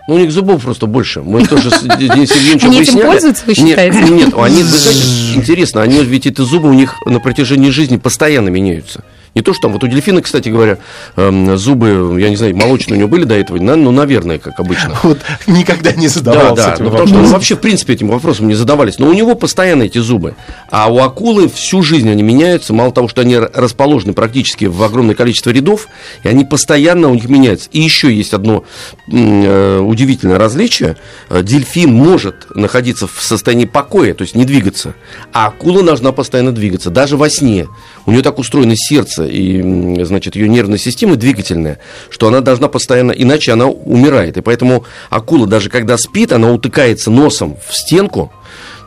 Ну, 0.06 0.14
у 0.14 0.18
них 0.18 0.32
зубов 0.32 0.62
просто 0.62 0.86
больше. 0.86 1.22
Мы 1.22 1.46
тоже 1.46 1.70
с 1.70 1.82
Денисом 1.82 2.38
Евгеньевичем 2.38 2.68
Они 2.68 2.80
этим 2.80 2.98
пользуются, 3.00 3.44
вы 3.46 3.52
Нет, 3.52 3.68
считаете? 3.68 3.98
Нет, 4.12 4.34
они, 4.36 4.62
вы 4.62 4.76
знаете, 4.76 5.34
интересно, 5.34 5.82
они 5.82 6.02
ведь 6.02 6.26
эти 6.26 6.40
зубы 6.42 6.68
у 6.68 6.72
них 6.72 6.96
на 7.06 7.20
протяжении 7.20 7.70
жизни 7.70 7.96
постоянно 7.96 8.48
меняются. 8.48 9.04
Не 9.34 9.42
то, 9.42 9.52
что 9.52 9.62
там, 9.62 9.72
вот 9.72 9.84
у 9.84 9.86
дельфина, 9.86 10.22
кстати 10.22 10.48
говоря, 10.48 10.78
эм, 11.16 11.56
зубы, 11.56 12.20
я 12.20 12.30
не 12.30 12.36
знаю, 12.36 12.56
молочные 12.56 12.96
у 12.96 12.98
него 12.98 13.08
были 13.08 13.24
до 13.24 13.34
этого, 13.36 13.58
ну, 13.58 13.90
наверное, 13.92 14.38
как 14.38 14.58
обычно. 14.58 14.98
Вот 15.02 15.18
никогда 15.46 15.92
не 15.92 16.08
Да, 16.08 16.12
задавался 16.14 16.54
да, 16.54 16.74
этим 16.74 16.84
ну, 16.84 16.90
потому 16.90 17.08
что 17.08 17.18
ну, 17.18 17.26
вообще, 17.28 17.56
в 17.56 17.60
принципе, 17.60 17.94
этим 17.94 18.08
вопросом 18.08 18.48
не 18.48 18.54
задавались. 18.54 18.98
Но 18.98 19.08
у 19.08 19.12
него 19.12 19.34
постоянно 19.34 19.84
эти 19.84 19.98
зубы. 19.98 20.34
А 20.70 20.92
у 20.92 20.98
акулы 20.98 21.48
всю 21.48 21.82
жизнь 21.82 22.10
они 22.10 22.22
меняются. 22.22 22.72
Мало 22.72 22.92
того, 22.92 23.08
что 23.08 23.20
они 23.22 23.38
расположены 23.38 24.12
практически 24.12 24.64
в 24.66 24.82
огромное 24.82 25.14
количество 25.14 25.50
рядов, 25.50 25.88
и 26.22 26.28
они 26.28 26.44
постоянно 26.44 27.08
у 27.08 27.14
них 27.14 27.28
меняются. 27.28 27.68
И 27.72 27.80
еще 27.80 28.12
есть 28.12 28.34
одно 28.34 28.64
э, 29.10 29.78
удивительное 29.78 30.38
различие. 30.38 30.96
Э, 31.28 31.42
Дельфин 31.42 31.92
может 31.92 32.54
находиться 32.54 33.06
в 33.06 33.22
состоянии 33.22 33.66
покоя, 33.66 34.14
то 34.14 34.22
есть 34.22 34.34
не 34.34 34.44
двигаться. 34.44 34.94
А 35.32 35.46
акула 35.46 35.82
должна 35.82 36.12
постоянно 36.12 36.52
двигаться, 36.52 36.90
даже 36.90 37.16
во 37.16 37.30
сне. 37.30 37.68
У 38.06 38.10
нее 38.10 38.22
так 38.22 38.38
устроено 38.38 38.74
сердце 38.76 39.19
и, 39.24 39.60
м, 39.60 40.04
значит, 40.04 40.36
ее 40.36 40.48
нервная 40.48 40.78
система 40.78 41.16
двигательная, 41.16 41.78
что 42.10 42.28
она 42.28 42.40
должна 42.40 42.68
постоянно, 42.68 43.12
иначе 43.12 43.52
она 43.52 43.66
умирает. 43.66 44.36
И 44.36 44.40
поэтому 44.40 44.84
акула, 45.08 45.46
даже 45.46 45.70
когда 45.70 45.96
спит, 45.96 46.32
она 46.32 46.50
утыкается 46.52 47.10
носом 47.10 47.56
в 47.66 47.74
стенку, 47.74 48.32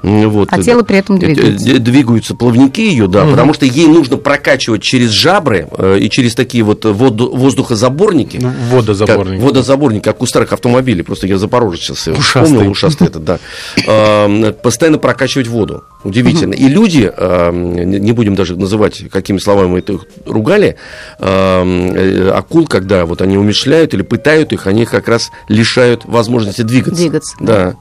Вот. 0.04 0.50
А 0.52 0.62
тело 0.62 0.84
при 0.84 0.98
этом 0.98 1.16
Э, 1.16 1.20
двигается. 1.20 1.66
д- 1.66 1.80
Двигаются 1.80 2.36
плавники 2.36 2.82
ее, 2.82 3.08
да, 3.08 3.26
потому 3.26 3.54
что 3.54 3.66
ей 3.66 3.88
нужно 3.88 4.18
прокачивать 4.18 4.82
через 4.84 5.10
жабры 5.12 5.68
э, 5.78 5.98
и 6.02 6.10
через 6.10 6.36
такие 6.36 6.64
вот 6.64 6.84
воду- 6.86 7.34
воздухозаборники. 7.34 8.38
Ну, 8.42 8.52
водозаборник. 8.70 9.36
Как, 9.40 9.44
водозаборник, 9.48 10.04
как 10.04 10.22
у 10.22 10.26
старых 10.26 10.52
автомобилей. 10.54 11.04
Просто 11.04 11.26
я 11.28 11.38
запорожец 11.38 11.82
сейчас 11.82 12.08
Ушастый. 12.08 12.44
вспомнил, 12.44 12.72
ушастый 12.72 13.08
этот, 13.08 13.24
да. 13.24 13.40
Постоянно 14.62 14.98
прокачивать 14.98 15.48
воду. 15.48 15.84
Удивительно. 16.04 16.54
И 16.54 16.68
люди, 16.68 17.10
не 17.54 18.12
будем 18.12 18.36
даже 18.36 18.58
называть, 18.58 19.10
какими 19.10 19.38
словами 19.38 19.68
мы 19.70 19.80
это 19.80 19.94
их 19.94 20.02
ругали, 20.26 20.76
э, 21.20 22.32
акул, 22.36 22.68
когда 22.68 23.06
вот 23.06 23.22
они 23.22 23.38
умешляют 23.38 23.94
или 23.94 24.02
пытают 24.02 24.52
их, 24.52 24.68
они 24.68 24.86
как 24.86 25.08
раз 25.08 25.32
лишают 25.48 26.04
возможности 26.06 26.62
двигаться. 26.62 27.02
Двигаться, 27.02 27.36
Да. 27.40 27.76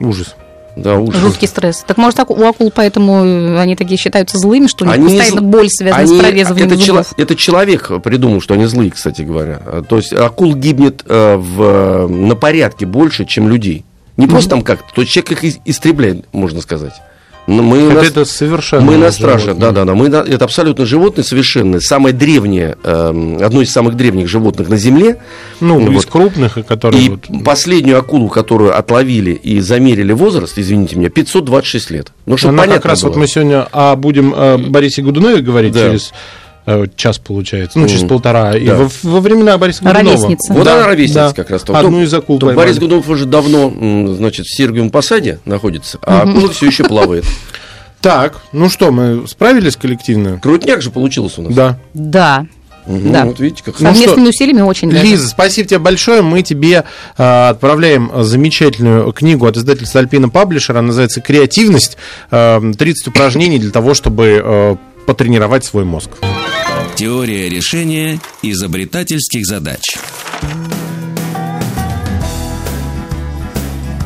Ужас. 0.00 0.36
Да, 0.76 0.98
ужас. 0.98 1.20
Жуткий 1.20 1.46
стресс. 1.46 1.84
Так 1.86 1.96
может, 1.98 2.18
аку- 2.18 2.34
у 2.34 2.44
акул 2.44 2.72
поэтому 2.74 3.24
э, 3.24 3.58
они 3.60 3.76
такие 3.76 3.96
считаются 3.96 4.38
злыми, 4.38 4.66
что 4.66 4.84
у 4.84 4.88
них 4.88 4.96
Они 4.96 5.16
постоянно 5.18 5.40
зл- 5.46 5.50
боль 5.50 5.68
связана 5.70 6.02
они- 6.02 6.16
с 6.16 6.20
прорезыванием 6.20 6.66
это, 6.72 6.76
чело- 6.82 7.04
это 7.16 7.36
человек 7.36 7.90
придумал, 8.02 8.40
что 8.40 8.54
они 8.54 8.66
злые, 8.66 8.90
кстати 8.90 9.22
говоря. 9.22 9.60
А, 9.64 9.82
То 9.82 9.96
есть 9.98 10.12
акул 10.12 10.54
гибнет 10.56 11.04
э, 11.06 11.36
в, 11.36 12.08
на 12.08 12.34
порядке 12.34 12.86
больше, 12.86 13.24
чем 13.24 13.48
людей. 13.48 13.84
Не 14.16 14.26
просто 14.26 14.50
там 14.50 14.62
как-то, 14.62 14.92
то 14.94 15.00
есть 15.02 15.12
человек 15.12 15.42
их 15.44 15.56
истребляет, 15.64 16.24
можно 16.32 16.60
сказать. 16.60 16.92
Но 17.46 17.62
мы 17.62 17.78
Это, 17.78 17.94
на- 17.94 17.98
это 18.00 18.24
совершенно 18.24 18.82
мы 18.86 18.96
на 18.96 19.10
страже, 19.10 19.52
да, 19.52 19.70
да, 19.70 19.84
да. 19.84 19.94
Мы 19.94 20.08
на- 20.08 20.16
это 20.26 20.46
абсолютно 20.46 20.86
животное 20.86 21.24
совершенное, 21.24 21.80
самое 21.80 22.14
древнее, 22.14 22.76
эм, 22.84 23.36
одно 23.42 23.60
из 23.60 23.70
самых 23.70 23.96
древних 23.96 24.28
животных 24.28 24.70
на 24.70 24.78
Земле. 24.78 25.18
Ну, 25.60 25.78
Вот. 25.78 25.90
из 25.92 26.06
крупных, 26.06 26.56
которые 26.66 27.04
И 27.04 27.08
вот... 27.10 27.26
последнюю 27.44 27.98
акулу, 27.98 28.28
которую 28.30 28.76
отловили 28.78 29.32
и 29.32 29.60
замерили 29.60 30.12
возраст, 30.14 30.58
извините 30.58 30.96
меня, 30.96 31.10
526 31.10 31.90
лет. 31.90 32.12
Ну, 32.24 32.36
Она 32.44 32.62
понятно 32.62 32.74
как 32.76 32.86
раз 32.86 33.02
было. 33.02 33.10
вот 33.10 33.18
мы 33.18 33.26
сегодня 33.26 33.68
а, 33.72 33.94
будем 33.96 34.32
о 34.34 34.56
Борисе 34.56 35.02
Годунове 35.02 35.42
говорить 35.42 35.74
Да. 35.74 35.80
через 35.80 36.12
э, 36.12 36.14
час, 36.96 37.18
получается, 37.18 37.78
ну, 37.78 37.86
через 37.88 38.04
полтора. 38.08 38.56
И 38.56 38.66
Да. 38.66 38.76
во, 38.76 38.90
во 39.02 39.20
времена 39.20 39.58
Бориса 39.58 39.84
Годунова. 39.84 40.10
Ровесница. 40.10 40.52
Вот 40.54 40.64
Да, 40.64 40.76
она 40.78 40.86
ровесница 40.86 41.28
да. 41.28 41.32
как 41.34 41.50
раз. 41.50 41.62
То- 41.62 41.76
Одну 41.76 42.02
из 42.02 42.12
акул 42.14 42.38
то 42.38 42.46
поймали. 42.46 42.66
Борис 42.66 42.78
Годунов 42.80 43.08
уже 43.08 43.26
давно, 43.26 43.70
значит, 44.16 44.46
в 44.46 44.56
Сергиевом 44.56 44.90
посаде 44.90 45.38
находится, 45.44 45.98
а 46.02 46.22
акула 46.22 46.48
все 46.50 46.66
еще 46.66 46.84
плавает. 46.84 47.24
Так, 48.00 48.40
ну 48.52 48.68
что, 48.68 48.90
мы 48.92 49.26
справились 49.26 49.76
коллективно? 49.76 50.38
Крутняк 50.42 50.82
же 50.82 50.90
получилось 50.90 51.38
у 51.38 51.42
нас. 51.42 51.54
Да. 51.54 51.78
Да. 51.94 52.46
Мгм, 52.86 53.12
Да. 53.12 53.24
Вот 53.24 53.40
видите, 53.40 53.62
как 53.64 53.80
Ну 53.80 53.86
Совместными 53.86 54.26
что, 54.26 54.30
усилиями 54.30 54.60
очень 54.60 54.90
даже. 54.90 55.02
Лиза, 55.04 55.26
спасибо 55.28 55.66
тебе 55.66 55.78
большое. 55.78 56.20
Мы 56.20 56.42
тебе 56.42 56.84
э, 57.16 57.48
отправляем 57.48 58.10
замечательную 58.22 59.10
книгу 59.12 59.46
от 59.46 59.56
издательства 59.56 60.00
Альпина 60.00 60.28
Паблишер. 60.28 60.76
Она 60.76 60.88
называется 60.88 61.22
«Креативность». 61.22 61.96
Э, 62.30 62.60
30 62.76 63.08
упражнений 63.08 63.58
для 63.58 63.70
того, 63.70 63.94
чтобы 63.94 64.42
э, 64.44 64.76
потренировать 65.04 65.64
свой 65.64 65.84
мозг. 65.84 66.10
Теория 66.96 67.48
решения 67.48 68.18
изобретательских 68.42 69.46
задач. 69.46 69.80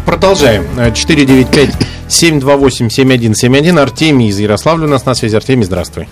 Продолжаем. 0.06 0.66
Э, 0.78 0.90
495-728-7171. 2.08 3.78
Артемий 3.78 4.28
из 4.28 4.38
Ярославля 4.38 4.86
у 4.86 4.88
нас 4.88 5.04
на 5.04 5.14
связи. 5.14 5.36
Артемий, 5.36 5.64
здравствуй. 5.64 6.08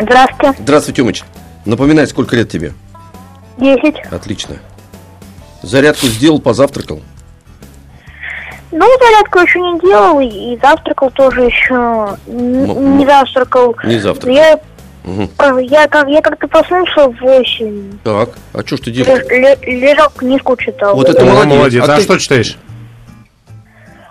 Здравствуйте. 0.00 0.56
Здравствуй, 0.60 0.94
Тёмыч. 0.94 1.22
Напоминай, 1.64 2.06
сколько 2.08 2.34
лет 2.34 2.50
тебе? 2.50 2.72
Десять. 3.56 3.96
Отлично. 4.10 4.56
Зарядку 5.62 6.06
сделал, 6.06 6.40
позавтракал. 6.40 7.02
Ну, 8.70 8.86
зарядку 9.00 9.38
еще 9.40 9.60
не 9.60 9.80
делал, 9.80 10.20
и, 10.20 10.58
завтракал 10.60 11.10
тоже 11.10 11.42
еще. 11.42 12.16
Ну, 12.26 12.96
не 12.98 13.06
завтракал. 13.06 13.74
Не 13.84 13.98
завтракал. 13.98 14.34
Я, 14.36 14.60
э, 15.04 15.62
я, 15.62 15.88
как, 15.88 16.08
я 16.08 16.20
как-то 16.20 16.46
проснулся 16.48 17.08
в 17.08 17.18
8. 17.20 17.98
Так, 18.04 18.30
а 18.52 18.60
что 18.66 18.76
ж 18.76 18.80
ты 18.80 18.90
делаешь? 18.90 19.24
лежал, 19.62 20.10
книжку 20.14 20.54
читал. 20.56 20.94
Вот 20.94 21.08
это 21.08 21.22
О, 21.22 21.24
молодец. 21.24 21.54
молодец. 21.56 21.84
А 21.88 21.94
А, 21.94 21.96
ты- 21.96 22.02
что 22.02 22.18
читаешь? 22.18 22.58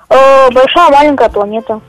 Э, 0.10 0.50
большая 0.52 0.90
маленькая 0.90 1.30
планета. 1.30 1.82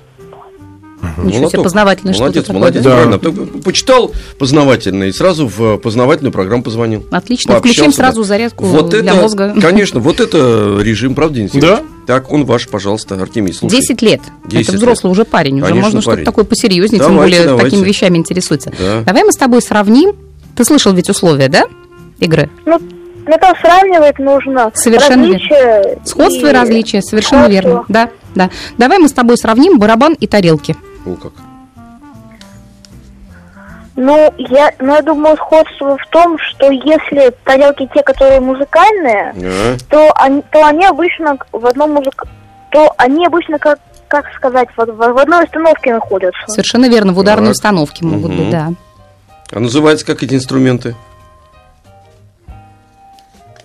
Ничего 1.17 1.49
себе, 1.49 1.63
познавательное 1.63 2.13
что-то 2.13 2.25
Молодец, 2.25 2.45
такое, 2.47 2.61
молодец, 2.61 2.83
да? 2.83 2.91
правильно. 2.91 3.19
Ты 3.19 3.61
почитал 3.63 4.13
познавательно 4.39 5.05
и 5.05 5.13
сразу 5.13 5.47
в 5.49 5.79
познавательную 5.79 6.33
программу 6.33 6.63
позвонил. 6.63 7.07
Отлично. 7.11 7.53
Пообщался, 7.55 7.81
Включим 7.81 7.93
сразу 7.93 8.25
зарядку 8.25 8.65
вот 8.65 8.91
для 8.91 9.01
это, 9.01 9.15
мозга. 9.15 9.55
Конечно, 9.61 10.01
вот 10.01 10.21
это 10.21 10.79
режим, 10.81 11.15
правда, 11.15 11.37
Денис 11.37 11.53
Да. 11.53 11.83
Так, 12.09 12.33
он 12.33 12.47
ваш, 12.47 12.67
пожалуйста, 12.69 13.21
Артемий, 13.21 13.53
слушай. 13.53 13.83
10 13.83 14.01
лет. 14.01 14.23
10 14.47 14.67
это 14.67 14.79
взрослый 14.79 15.13
уже 15.13 15.27
парень. 15.27 15.57
Уже 15.57 15.67
Конечно, 15.67 15.85
можно 15.85 16.01
что-то 16.01 16.25
такое 16.25 16.47
посерьезнее, 16.47 17.01
тем 17.01 17.13
Давайте, 17.13 17.37
более 17.37 17.49
давайте. 17.49 17.71
такими 17.71 17.87
вещами 17.87 18.17
интересуется. 18.17 18.73
Да. 18.79 19.03
Давай 19.03 19.25
мы 19.25 19.33
с 19.33 19.37
тобой 19.37 19.61
сравним. 19.61 20.17
Ты 20.57 20.65
слышал 20.65 20.95
ведь 20.95 21.11
условия, 21.11 21.49
да? 21.49 21.65
Игры. 22.19 22.49
Ну, 22.65 22.79
ну 23.27 23.37
там 23.39 23.55
сравнивать 23.61 24.19
нужно. 24.21 24.73
Совершенно 24.75 25.27
верно. 25.27 26.03
Сходство 26.07 26.47
и 26.47 26.51
различия, 26.51 27.03
совершенно 27.03 27.43
Хорошо. 27.43 27.53
верно. 27.53 27.85
Да, 27.89 28.09
да. 28.35 28.49
Давай 28.79 28.99
мы 28.99 29.11
с 29.11 29.13
тобой 29.13 29.37
сравним 29.37 29.79
барабан 29.79 30.15
и 30.15 30.27
тарелки. 30.27 30.77
О, 31.05 31.15
как. 31.15 31.33
Ну, 34.01 34.33
я, 34.39 34.71
ну, 34.79 34.95
я 34.95 35.03
думаю, 35.03 35.37
сходство 35.37 35.97
в 35.99 36.07
том, 36.11 36.39
что 36.39 36.71
если 36.71 37.35
тарелки 37.43 37.89
те, 37.93 38.01
которые 38.05 38.39
музыкальные, 38.39 39.35
А? 39.35 39.77
то 39.91 40.13
они, 40.15 40.41
то 40.53 40.65
они 40.65 40.87
обычно 40.87 41.37
в 41.51 41.67
одном 41.67 41.95
музык... 41.95 42.23
то 42.71 42.95
они 42.97 43.27
обычно, 43.27 43.59
как, 43.59 43.81
как 44.07 44.27
сказать, 44.37 44.69
в, 44.77 44.85
в- 44.85 45.13
в 45.15 45.19
одной 45.19 45.43
установке 45.47 45.93
находятся. 45.93 46.39
Совершенно 46.47 46.89
верно, 46.89 47.13
в 47.13 47.19
ударной 47.19 47.49
Так. 47.49 47.55
установке 47.57 48.05
могут 48.05 48.31
Мгм. 48.31 48.37
быть, 48.39 48.51
да. 48.51 48.69
А 49.51 49.59
называется 49.59 50.07
как 50.07 50.23
эти 50.23 50.35
инструменты? 50.35 50.95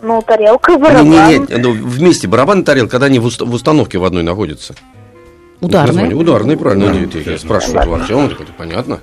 Ну, 0.01 0.19
тарелка 0.23 0.71
и 0.71 0.75
Не, 0.75 0.81
барабан. 0.81 1.05
не, 1.29 1.37
не, 1.37 1.57
ну, 1.57 1.71
вместе 1.73 2.27
барабан 2.27 2.61
и 2.61 2.63
тарелка, 2.63 2.89
когда 2.91 3.05
они 3.05 3.19
в, 3.19 3.25
уст- 3.25 3.41
в 3.41 3.53
установке 3.53 3.99
в 3.99 4.03
одной 4.03 4.23
находятся. 4.23 4.73
Ударная. 5.61 6.13
Ударный, 6.15 6.57
правильно. 6.57 6.91
Ну, 6.91 7.07
я, 7.19 7.31
я 7.33 7.37
спрашиваю 7.37 7.87
у 7.91 7.93
Артема, 7.93 8.29
так 8.29 8.41
это 8.41 8.51
понятно. 8.51 8.99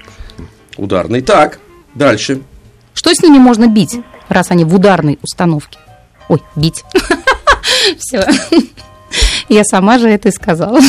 Ударный. 0.76 1.20
Так, 1.22 1.58
дальше. 1.94 2.40
Что 2.94 3.14
с 3.14 3.22
ними 3.22 3.38
можно 3.38 3.66
бить, 3.66 3.98
раз 4.28 4.50
они 4.50 4.64
в 4.64 4.74
ударной 4.74 5.18
установке? 5.22 5.78
Ой, 6.28 6.40
бить. 6.56 6.84
Все. 7.98 8.26
Я 9.48 9.64
сама 9.64 9.98
же 9.98 10.08
это 10.08 10.28
и 10.28 10.32
сказала. 10.32 10.80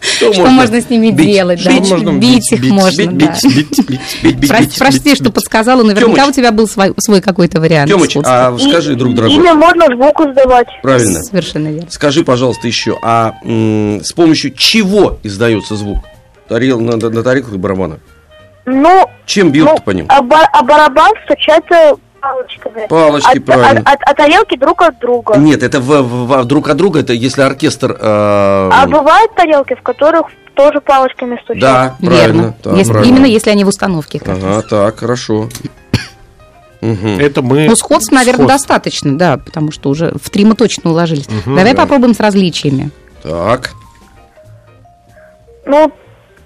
Что 0.00 0.46
можно 0.50 0.80
с 0.80 0.88
ними 0.88 1.10
бить? 1.10 1.26
делать? 1.26 1.60
Что 1.60 1.68
да? 1.70 1.76
можно 1.80 2.12
Бить 2.18 2.50
их 2.52 2.64
можно, 2.70 3.06
бить, 3.06 3.18
да. 3.18 3.36
бить, 3.42 3.56
бить, 3.56 3.86
бить, 3.88 4.18
бить, 4.22 4.36
бить, 4.36 4.48
Прости, 4.48 4.66
бить, 4.68 4.78
прости, 4.78 5.00
бить, 5.10 5.14
что 5.16 5.24
бить. 5.24 5.34
подсказала. 5.34 5.82
Наверняка 5.82 6.22
Тёмыч. 6.22 6.28
у 6.30 6.32
тебя 6.32 6.52
был 6.52 6.66
свой, 6.66 6.94
свой 6.98 7.20
какой-то 7.20 7.60
вариант. 7.60 7.90
Тёмыч, 7.90 8.16
а 8.24 8.56
скажи, 8.58 8.94
друг 8.94 9.14
дорогой, 9.14 9.36
Или 9.36 9.52
можно 9.52 9.84
звук 9.94 10.20
издавать. 10.20 10.68
правильно. 10.82 11.22
Совершенно 11.22 11.68
верно. 11.68 11.90
Скажи, 11.90 12.24
пожалуйста, 12.24 12.66
еще, 12.66 12.98
а 13.02 13.34
м, 13.44 14.00
с 14.02 14.12
помощью 14.12 14.54
чего 14.54 15.18
издается 15.22 15.76
звук? 15.76 15.98
Тарел, 16.48 16.80
на, 16.80 16.96
на, 16.96 17.10
на 17.10 17.22
тарелках 17.22 17.52
и 17.54 17.58
барабанах. 17.58 17.98
Ну, 18.64 19.06
Чем 19.26 19.50
бьют 19.50 19.68
ну 19.68 19.78
по 19.78 19.90
ним? 19.90 20.06
а, 20.08 20.22
ба- 20.22 20.48
а 20.52 20.62
барабан 20.62 21.12
стучатся 21.24 21.96
палочками. 22.20 22.86
Палочки, 22.88 23.38
От- 23.38 23.44
правильно. 23.44 23.80
от- 23.80 23.88
от- 23.94 24.02
а 24.08 24.14
тарелки 24.14 24.56
друг 24.56 24.82
от 24.82 24.98
друга. 25.00 25.36
Нет, 25.36 25.62
это 25.64 25.80
в, 25.80 26.02
в- 26.02 26.26
в- 26.26 26.44
друг 26.44 26.68
от 26.68 26.76
друга, 26.76 27.00
это 27.00 27.12
если 27.12 27.42
оркестр... 27.42 27.92
э, 27.92 27.96
А 28.00 28.86
бывают 28.86 29.34
тарелки, 29.34 29.74
в 29.74 29.82
которых 29.82 30.26
тоже 30.54 30.80
палочками 30.80 31.40
стучат. 31.42 31.60
да, 31.60 31.96
правильно. 32.00 32.16
Верно. 32.42 32.54
да, 32.62 32.72
Если- 32.76 32.92
правильно. 32.92 33.12
Именно 33.16 33.26
если 33.26 33.50
они 33.50 33.64
в 33.64 33.68
установке. 33.68 34.20
как 34.20 34.36
Ага, 34.36 34.46
раз. 34.48 34.64
так, 34.66 34.98
хорошо. 35.00 35.48
Мгм. 36.80 37.18
Это 37.20 37.42
мы... 37.42 37.66
Ну, 37.66 37.74
сходств, 37.76 38.12
наверное, 38.12 38.46
Сходств. 38.46 38.68
достаточно, 38.68 39.16
да, 39.18 39.38
потому 39.38 39.70
что 39.72 39.88
уже 39.90 40.12
в 40.20 40.30
три 40.30 40.44
мы 40.44 40.54
точно 40.54 40.90
уложились. 40.90 41.28
Мгм, 41.28 41.56
Давай 41.56 41.74
да. 41.74 41.82
попробуем 41.82 42.14
с 42.14 42.20
различиями. 42.20 42.90
Так, 43.22 43.72
Ну, 45.64 45.92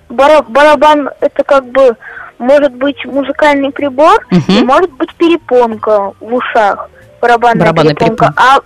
барабан 0.09 1.11
это 1.21 1.43
как 1.45 1.67
бы 1.67 1.97
может 2.39 2.75
быть 2.75 3.03
музыкальный 3.07 3.71
прибор 3.71 4.27
Мгм. 4.31 4.43
и 4.49 4.63
может 4.63 4.93
быть 4.93 5.15
перепонка 5.15 6.13
в 6.21 6.35
ушах. 6.35 6.89
Барабанная, 7.21 7.61
Барабанная 7.61 7.95
перепонка. 7.95 8.35
А, 8.37 8.59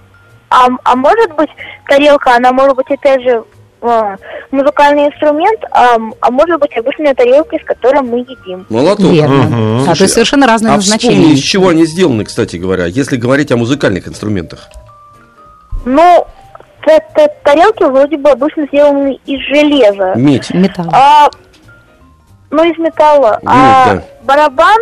а, 0.50 0.66
а 0.84 0.96
может 0.96 1.34
быть 1.36 1.50
тарелка, 1.88 2.34
она 2.34 2.52
может 2.52 2.74
быть 2.76 2.90
опять 2.90 3.22
же 3.22 3.44
а, 3.80 4.16
музыкальный 4.50 5.06
инструмент, 5.06 5.60
а, 5.70 5.96
а 6.20 6.30
может 6.30 6.58
быть 6.60 6.76
обычная 6.76 7.14
тарелка, 7.14 7.56
из 7.56 7.64
которой 7.64 8.02
мы 8.02 8.18
едим. 8.18 8.66
молоток. 8.68 9.10
Верно. 9.12 9.78
То 9.78 9.84
Слушай, 9.86 10.02
есть 10.02 10.14
совершенно 10.14 10.46
разное 10.46 10.74
А 10.74 10.78
вспомни, 10.80 10.94
назначение. 11.14 11.34
из 11.34 11.40
чего 11.40 11.68
они 11.68 11.86
сделаны, 11.86 12.24
кстати 12.24 12.56
говоря, 12.56 12.86
если 12.86 13.16
говорить 13.16 13.52
о 13.52 13.56
музыкальных 13.56 14.08
инструментах. 14.08 14.68
Ну, 15.86 16.26
та- 17.28 17.34
тарелки 17.44 17.84
вроде 17.84 18.16
бы 18.16 18.30
обычно 18.30 18.66
сделаны 18.66 19.18
из 19.26 19.40
железа. 19.48 20.14
Медь. 20.16 20.52
Металл. 20.52 20.86
А, 20.92 21.28
ну, 22.50 22.64
из 22.64 22.78
металла. 22.78 23.38
Ну, 23.42 23.50
а 23.52 23.94
да. 23.94 24.02
барабан, 24.22 24.78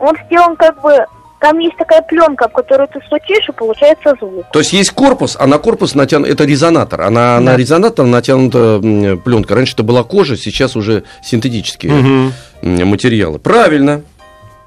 он 0.00 0.16
сделан 0.26 0.56
как 0.56 0.80
бы 0.82 1.06
там 1.40 1.58
есть 1.60 1.76
такая 1.76 2.02
пленка, 2.02 2.48
в 2.48 2.52
которую 2.52 2.88
ты 2.88 3.00
стучишь, 3.06 3.48
и 3.48 3.52
получается 3.52 4.14
звук. 4.20 4.46
То 4.52 4.58
есть 4.58 4.72
есть 4.72 4.90
корпус, 4.90 5.36
а 5.38 5.46
на 5.46 5.58
корпус 5.58 5.94
натянут, 5.94 6.28
это 6.28 6.44
резонатор, 6.44 7.02
а 7.02 7.10
на, 7.10 7.38
на 7.38 7.56
резонатор 7.56 8.06
натянута 8.06 8.80
пленка. 9.24 9.54
Раньше 9.54 9.74
это 9.74 9.84
была 9.84 10.02
кожа, 10.02 10.36
сейчас 10.36 10.74
уже 10.74 11.04
синтетические 11.22 11.92
м, 11.92 12.32
материалы. 12.88 13.38
Правильно. 13.38 14.02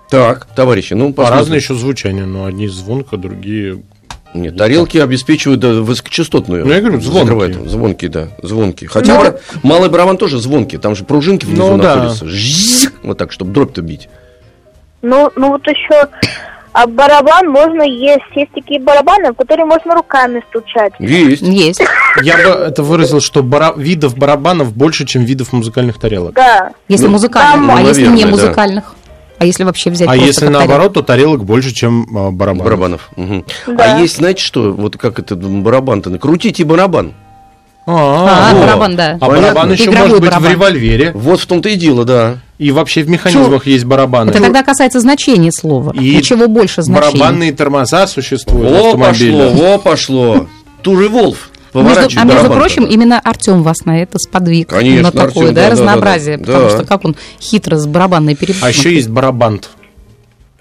Так, 0.09 0.45
товарищи, 0.55 0.93
ну 0.93 1.13
посмотрим. 1.13 1.53
еще 1.55 1.73
звучание, 1.73 2.25
но 2.25 2.45
одни 2.45 2.67
звонко, 2.67 3.17
другие... 3.17 3.81
Нет, 4.33 4.57
тарелки 4.57 4.97
обеспечивают 4.97 5.59
да, 5.59 5.73
высокочастотную. 5.73 6.65
Ну, 6.65 6.73
я 6.73 6.79
говорю, 6.79 7.01
звонкие. 7.01 7.21
закрывают. 7.23 7.69
Звонкие, 7.69 8.09
да, 8.09 8.27
звонкие. 8.41 8.89
Хотя 8.89 9.13
Ну, 9.15 9.19
бара- 9.19 9.39
малый 9.63 9.89
барабан 9.89 10.17
тоже 10.17 10.39
звонкий, 10.39 10.77
там 10.77 10.95
же 10.95 11.03
пружинки 11.03 11.45
внизу 11.45 11.67
Ну, 11.67 11.77
да. 11.77 11.95
находятся. 11.95 12.27
Жзик, 12.27 12.93
вот 13.03 13.17
так, 13.17 13.31
чтобы 13.31 13.51
дробь-то 13.51 13.81
бить. 13.81 14.07
Ну, 15.01 15.31
ну 15.35 15.49
вот 15.49 15.67
еще 15.67 16.07
а 16.73 16.87
барабан 16.87 17.49
можно 17.49 17.81
есть. 17.81 18.23
Есть 18.33 18.51
такие 18.53 18.79
барабаны, 18.79 19.33
в 19.33 19.35
которые 19.35 19.65
можно 19.65 19.93
руками 19.93 20.41
стучать. 20.49 20.93
Есть. 20.99 21.41
Есть. 21.41 21.81
Я 22.23 22.37
бы 22.37 22.43
это 22.63 22.81
выразил, 22.83 23.19
что 23.19 23.43
бара- 23.43 23.73
видов 23.75 24.17
барабанов 24.17 24.73
больше, 24.73 25.05
чем 25.05 25.25
видов 25.25 25.51
музыкальных 25.51 25.99
тарелок. 25.99 26.33
Да. 26.35 26.71
Если 26.87 27.07
Ну, 27.07 27.11
музыкальных, 27.11 27.51
там, 27.67 27.71
а 27.71 27.81
ну, 27.81 27.87
если 27.89 28.03
не 28.03 28.23
наверное, 28.23 28.35
да. 28.37 28.83
А 29.41 29.45
если 29.45 29.63
вообще 29.63 29.89
взять 29.89 30.07
А 30.07 30.15
если 30.15 30.49
наоборот, 30.49 30.93
то 30.93 31.01
тарелок 31.01 31.45
больше, 31.45 31.73
чем 31.73 32.05
а, 32.15 32.29
барабанов. 32.29 32.63
Барабанов. 32.63 33.09
Мгм. 33.15 33.43
Да. 33.65 33.95
А 33.95 33.99
есть, 33.99 34.17
знаете 34.17 34.43
что, 34.43 34.71
вот 34.71 34.97
как 34.97 35.17
это 35.17 35.35
барабан-то? 35.35 36.11
Накрутите 36.11 36.63
барабан. 36.63 37.13
А, 37.87 38.53
во. 38.53 38.59
барабан, 38.59 38.95
да. 38.95 39.17
А 39.19 39.25
Понятно. 39.25 39.41
барабан 39.41 39.71
еще 39.71 39.85
Игровой 39.85 39.99
может 40.01 40.19
быть 40.21 40.29
барабан. 40.29 40.47
в 40.47 40.51
револьвере. 40.51 41.11
Вот 41.15 41.39
в 41.39 41.47
том-то 41.47 41.69
и 41.69 41.75
дело, 41.75 42.05
да. 42.05 42.37
И 42.59 42.69
вообще 42.69 43.01
в 43.01 43.09
механизмах 43.09 43.65
есть 43.65 43.83
барабаны. 43.85 44.29
Это 44.29 44.41
тогда 44.41 44.61
касается 44.61 44.99
значения 44.99 45.51
слова. 45.51 45.91
И 45.95 46.15
Ничего 46.17 46.47
больше 46.47 46.83
значения. 46.83 47.17
Барабанные 47.19 47.51
тормоза 47.51 48.05
существуют 48.05 48.71
автомобиле. 48.71 49.49
пошло, 49.49 49.71
во 49.71 49.77
пошло. 49.79 50.47
Тужи 50.83 51.09
Волф. 51.09 51.49
Между- 51.73 52.19
а 52.19 52.23
между 52.25 52.49
прочим, 52.49 52.85
именно 52.85 53.19
Артем 53.19 53.63
вас 53.63 53.85
на 53.85 54.01
это 54.01 54.17
сподвиг. 54.19 54.69
Конечно, 54.69 55.03
на 55.03 55.11
такое, 55.11 55.27
Артём, 55.49 55.53
да, 55.55 55.63
да, 55.65 55.69
разнообразие. 55.71 56.37
да, 56.37 56.43
да. 56.45 56.51
потому 56.53 56.69
Да. 56.69 56.77
что 56.77 56.85
как 56.87 57.05
он 57.05 57.15
хитро 57.39 57.77
с 57.77 57.85
барабанной 57.87 58.35
перепуской. 58.35 58.67
А 58.69 58.71
еще 58.71 58.93
есть 58.93 59.09
барабант. 59.09 59.69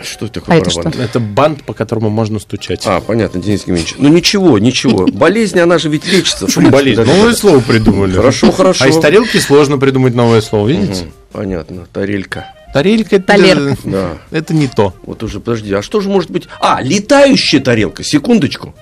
Что 0.03 0.25
это 0.27 0.41
такое 0.41 0.55
А 0.55 0.59
это 0.59 0.71
барабан? 0.71 0.93
что? 0.95 1.03
Это 1.03 1.21
бант, 1.21 1.65
по 1.65 1.75
которому 1.75 2.09
можно 2.09 2.39
стучать. 2.39 2.83
А, 2.87 3.01
понятно, 3.01 3.43
Денис 3.43 3.61
Евгеньевич. 3.67 3.97
Ну 3.99 4.09
ничего, 4.09 4.59
ничего. 4.59 5.07
Болезнь, 5.07 5.59
она 5.61 5.77
же 5.79 5.91
ведь 5.91 6.07
лечится. 6.11 6.47
Почему 6.47 6.71
болезнь? 6.71 7.03
Новое 7.03 7.35
слово 7.35 7.61
придумали. 7.61 8.15
Хорошо, 8.15 8.51
хорошо. 8.51 8.85
А 8.85 8.89
из 8.89 8.99
тарелки 8.99 9.37
сложно 9.39 9.77
придумать 9.77 10.15
новое 10.15 10.41
слово, 10.41 10.69
видите? 10.69 11.07
Понятно, 11.33 11.87
тарелька. 11.93 12.47
Тарелька 12.73 13.17
это, 13.17 13.27
Талерка. 13.27 13.77
Да. 13.85 14.09
это 14.31 14.55
не 14.55 14.69
то. 14.69 14.95
Вот 15.03 15.23
уже, 15.25 15.41
подожди, 15.41 15.75
а 15.75 15.83
что 15.83 16.01
же 16.01 16.09
может 16.09 16.31
быть? 16.31 16.49
А, 16.61 16.81
летающая 16.81 17.61
тарелка, 17.61 18.03
секундочку. 18.05 18.75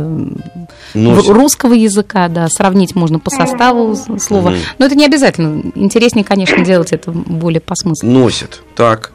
в- 0.94 1.30
русского 1.30 1.74
языка, 1.74 2.30
да, 2.30 2.48
сравнить 2.50 2.96
можно 2.96 3.20
по 3.20 3.30
составу 3.30 3.96
слова. 4.20 4.54
Но 4.78 4.86
это 4.86 4.96
не 4.96 5.06
обязательно. 5.06 5.62
Интереснее, 5.76 6.24
конечно, 6.24 6.64
делать 6.64 6.94
это 6.94 7.12
более 7.12 7.60
по 7.62 7.76
смыслу. 7.76 8.10
Носят. 8.10 8.62
Так. 8.76 9.12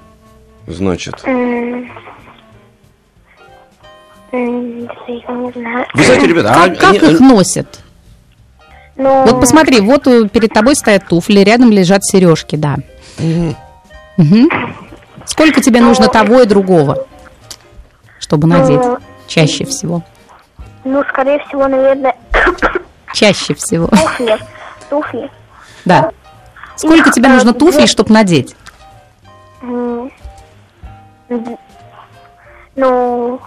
Значит. 0.66 1.14
Вы 4.32 6.02
знаете, 6.04 6.26
ребята, 6.26 6.50
а 6.54 6.68
Как, 6.68 6.78
как 6.78 7.02
они- 7.02 7.12
их 7.12 7.20
носят? 7.20 7.80
Ну, 8.96 9.24
Вот 9.26 9.40
посмотри, 9.40 9.80
вот 9.80 10.06
э, 10.06 10.26
перед 10.28 10.52
тобой 10.52 10.74
стоят 10.74 11.06
туфли, 11.06 11.40
рядом 11.40 11.70
лежат 11.70 12.02
сережки, 12.04 12.56
да. 12.56 12.76
Мгм. 14.16 14.48
Сколько 15.26 15.60
тебе 15.60 15.80
нужно 15.80 16.08
того 16.08 16.40
и 16.40 16.46
другого, 16.46 17.06
чтобы 18.26 18.48
надеть? 18.48 18.80
Ну. 18.80 18.98
Чаще 19.28 19.64
всего. 19.64 20.02
ну, 20.84 21.04
скорее 21.10 21.38
всего, 21.46 21.68
наверное, 21.68 22.16
Чаще 23.14 23.54
всего. 23.54 23.86
туфли. 23.86 24.36
Туфли. 24.90 25.30
Да. 25.84 26.10
Сколько 26.74 27.12
тебе 27.12 27.28
нужно 27.28 27.54
туфлей, 27.54 27.86
чтобы 27.86 28.12
надеть? 28.12 28.56
Ну, 29.62 30.10
ну, 32.74 33.40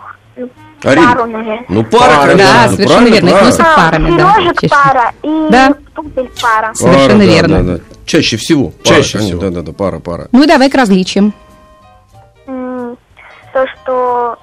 пару, 0.82 1.26
наверное. 1.26 1.66
Ну, 1.68 1.84
пара, 1.84 2.16
Пара, 2.16 2.32
конечно. 2.32 2.38
да, 2.54 2.68
ну, 2.70 2.76
совершенно 2.76 3.08
верно. 3.08 3.28
Их 3.30 3.34
пара. 3.36 3.46
носят 3.46 3.76
парами, 3.76 4.18
да. 4.18 4.34
пара 4.70 5.14
и 5.22 5.48
Да. 5.52 5.74
туфель 5.94 6.32
пара. 6.42 6.62
Пара, 6.62 6.74
Совершенно 6.74 7.20
да, 7.20 7.26
верно. 7.26 7.64
да, 7.64 7.74
да. 7.78 7.84
Чаще 8.06 8.38
всего. 8.38 8.72
Чаще 8.84 9.18
Пара, 9.18 9.24
всего. 9.28 9.42
Да, 9.42 9.50
да, 9.50 9.62
да, 9.62 9.72
пара, 9.74 10.00
пара. 10.00 10.30
Ну 10.32 10.44
и 10.44 10.48
давай 10.48 10.70
к 10.70 10.76
различиям. 10.76 11.34
То, 12.46 13.66
что, 13.68 14.38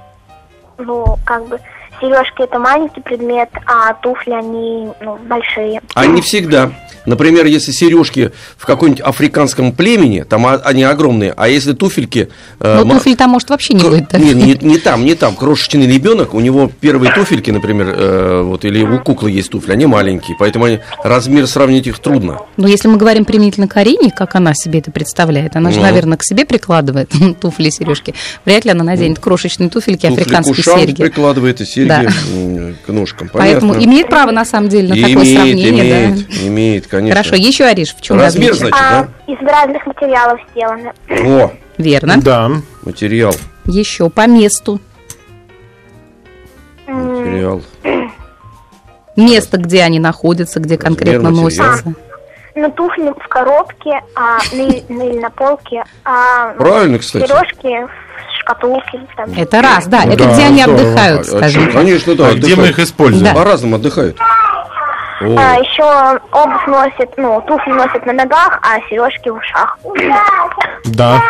ну, 0.79 1.17
как 1.25 1.47
бы, 1.47 1.61
сережки 2.01 2.43
это 2.43 2.59
маленький 2.59 3.01
предмет, 3.01 3.51
а 3.67 3.95
туфли, 3.95 4.33
они, 4.33 4.89
ну, 5.01 5.17
большие. 5.17 5.81
А 5.95 6.07
не 6.07 6.21
всегда. 6.21 6.71
Например, 7.07 7.47
если 7.47 7.73
сережки 7.73 8.33
в 8.57 8.67
каком-нибудь 8.67 9.01
африканском 9.01 9.73
племени, 9.73 10.23
там 10.29 10.47
они 10.65 10.83
огромные, 10.85 11.33
а 11.37 11.49
если 11.49 11.73
туфельки... 11.73 12.29
э, 12.61 12.85
ма- 12.85 12.95
туфель 12.95 13.17
там, 13.17 13.31
может, 13.31 13.49
вообще 13.51 13.75
не 13.75 13.81
Кр- 13.81 13.91
будет. 13.91 14.09
да? 14.11 14.19
Не, 14.19 14.35
не, 14.35 14.59
не 14.61 14.79
там, 14.79 15.05
не 15.05 15.15
там. 15.15 15.35
Крошечный 15.37 15.87
ребенок, 15.87 16.35
у 16.35 16.41
него 16.41 16.71
первые 16.81 17.13
туфельки, 17.13 17.51
например, 17.51 17.95
э, 17.97 18.43
вот, 18.43 18.65
или 18.65 18.83
у 18.83 18.99
куклы 18.99 19.31
есть 19.31 19.51
туфли, 19.51 19.73
они 19.73 19.87
маленькие, 19.87 20.37
поэтому 20.39 20.65
они- 20.67 20.81
размер 21.03 21.47
сравнить 21.47 21.87
их 21.87 21.99
трудно. 21.99 22.41
Но 22.57 22.67
если 22.69 22.89
мы 22.89 22.97
говорим 22.97 23.25
применительно 23.25 23.69
к 23.69 23.77
Арине, 23.77 24.11
как 24.11 24.35
она 24.35 24.53
себе 24.55 24.81
это 24.81 24.91
представляет, 24.91 25.57
она 25.57 25.71
же, 25.71 25.77
Ну. 25.79 25.83
наверное, 25.85 26.19
к 26.19 26.25
себе 26.25 26.45
прикладывает 26.45 27.11
туфли 27.41 27.69
и 27.69 27.71
сережки. 27.71 28.15
Вряд 28.45 28.65
ли 28.65 28.71
она 28.73 28.85
наденет 28.85 29.19
крошечные 29.19 29.71
туфельки, 29.71 30.07
Туфли 30.09 30.21
африканские 30.23 30.57
серьги. 30.65 31.03
прикладывает 31.03 31.61
и 31.61 31.65
серьги 31.67 31.89
Да. 31.89 32.07
к 32.87 32.89
ножкам. 32.93 33.31
Поэтому 33.33 33.75
Понятно. 33.75 33.91
имеет 33.91 34.09
право, 34.09 34.31
на 34.31 34.45
самом 34.45 34.69
деле, 34.69 34.89
на 34.89 34.95
такое 34.97 35.13
имеет, 35.13 35.37
сравнение. 35.37 35.71
имеет, 35.71 36.17
да. 36.29 36.47
имеет, 36.49 36.87
конечно. 36.97 37.23
Хорошо, 37.23 37.37
еще, 37.37 37.65
Ариш, 37.65 37.95
в 37.95 38.01
чем 38.01 38.19
Размер, 38.21 38.51
различие? 38.51 38.71
значит, 38.71 38.87
А, 38.91 39.03
да? 39.27 39.33
из 39.33 39.39
разных 39.49 39.87
материалов 39.87 40.41
сделаны. 40.53 40.93
О, 41.09 41.51
Верно. 41.79 42.17
Да. 42.19 42.51
материал, 42.83 43.35
Еще 43.65 44.09
по 44.11 44.27
месту. 44.27 44.81
Материал. 46.87 47.63
Место, 49.17 49.57
где 49.57 49.83
они 49.83 49.99
находятся, 49.99 50.61
где 50.61 50.77
конкретно 50.77 51.31
материал. 51.31 51.45
носятся. 51.73 51.95
ну, 52.55 52.71
туфли 52.73 53.13
в 53.19 53.29
коробке, 53.29 54.01
а, 54.15 54.39
ну, 54.53 54.69
или, 54.69 55.19
на 55.19 55.31
полке, 55.31 55.83
а 56.05 56.53
Правильно, 56.55 56.99
кстати. 56.99 57.27
сережки 57.27 57.87
в 57.87 58.41
шкатулке. 58.41 59.01
Там. 59.17 59.31
Это 59.37 59.63
раз, 59.63 59.87
да. 59.87 60.03
Ну 60.07 60.13
Это 60.13 60.25
да, 60.25 60.33
где 60.33 60.43
они 60.45 60.63
здорово. 60.63 60.81
отдыхают, 60.83 61.21
А, 61.21 61.25
скажем. 61.25 61.67
чё, 61.67 61.73
Конечно, 61.73 62.15
да. 62.15 62.29
А 62.29 62.35
где 62.35 62.57
мы 62.57 62.69
их 62.69 62.79
используем? 62.79 63.35
По-разному 63.35 63.77
отдыхают. 63.77 64.17
О, 65.21 65.35
А 65.39 65.57
еще 65.59 66.19
обувь 66.33 66.67
носит, 66.67 67.11
ну, 67.17 67.43
туфли 67.47 67.73
носят 67.73 68.05
на 68.07 68.13
ногах, 68.13 68.59
а 68.63 68.79
сережки 68.89 69.29
в 69.31 69.37
ушах. 69.37 69.79
Да. 70.85 71.23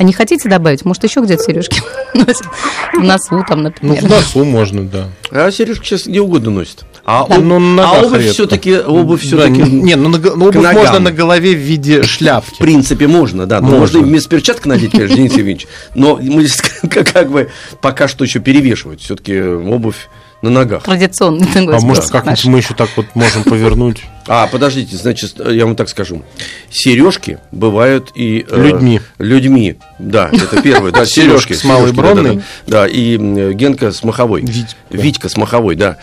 А 0.00 0.04
не 0.04 0.12
хотите 0.12 0.48
добавить? 0.48 0.84
Может, 0.84 1.02
еще 1.02 1.20
где-то 1.20 1.42
сережки 1.42 1.82
носят? 2.14 2.44
В 2.92 3.00
носу 3.02 3.44
там, 3.48 3.58
Ну, 3.58 3.64
например. 3.64 4.00
в 4.00 4.08
носу 4.08 4.44
можно, 4.44 4.84
да. 4.84 5.08
А 5.32 5.50
сережки 5.50 5.84
сейчас 5.86 6.06
где 6.06 6.20
угодно 6.20 6.52
носят. 6.52 6.84
А, 7.04 7.26
Да. 7.26 7.34
об- 7.34 7.42
Ну, 7.44 7.58
на 7.58 7.82
а 7.90 8.02
обувь 8.02 8.24
все-таки, 8.28 8.78
обувь 8.78 9.22
Да, 9.22 9.26
все-таки, 9.26 9.62
не, 9.62 9.96
ну, 9.96 10.08
на, 10.10 10.18
ну, 10.18 10.30
обувь 10.46 10.54
ногам. 10.54 10.74
можно 10.74 10.98
на 11.00 11.10
голове 11.10 11.54
в 11.54 11.58
виде 11.58 12.02
в 12.02 12.06
шляпки. 12.06 12.58
принципе 12.60 13.08
можно, 13.08 13.46
да. 13.46 13.60
Но 13.60 13.70
Можно. 13.70 13.78
можно 13.80 13.98
и 13.98 14.02
вместо 14.02 14.28
перчаток 14.30 14.66
надеть, 14.66 14.92
конечно, 14.92 15.16
Денис 15.16 15.32
Евгеньевич. 15.32 15.66
Но 15.96 16.16
мы 16.22 16.44
здесь 16.44 16.62
как, 16.88 17.06
как 17.12 17.30
бы 17.30 17.50
пока 17.80 18.06
что 18.06 18.22
еще 18.24 18.38
перевешивают. 18.38 19.00
Все-таки 19.00 19.40
обувь 19.42 20.08
на 20.42 20.50
ногах. 20.50 20.84
Традиционный 20.84 21.46
такой 21.46 21.76
А 21.76 21.80
может, 21.80 22.04
способ 22.04 22.12
как 22.12 22.26
наш. 22.26 22.44
мы 22.44 22.58
еще 22.58 22.74
так 22.74 22.90
вот 22.96 23.06
можем 23.14 23.42
повернуть? 23.44 24.04
А, 24.26 24.46
подождите, 24.46 24.96
значит, 24.96 25.34
я 25.44 25.64
вам 25.66 25.74
так 25.74 25.88
скажу. 25.88 26.22
Сережки 26.70 27.38
бывают 27.50 28.10
и... 28.14 28.46
э, 28.48 28.62
Людьми. 28.62 29.00
Людьми, 29.18 29.78
да, 29.98 30.28
это 30.32 30.62
первое. 30.62 30.92
Да, 30.92 31.04
Сережки 31.06 31.52
сережки. 31.52 31.52
с 31.54 31.64
малой 31.64 31.88
сережки, 31.90 31.96
да, 31.96 32.02
да, 32.02 32.14
бронной. 32.14 32.42
Да, 32.66 32.86
и 32.86 33.16
Генка 33.54 33.90
с 33.90 34.04
Маховой. 34.04 34.42
Витька. 34.42 34.74
Витька 34.90 35.28
с 35.28 35.36
Маховой, 35.36 35.74
да. 35.76 35.96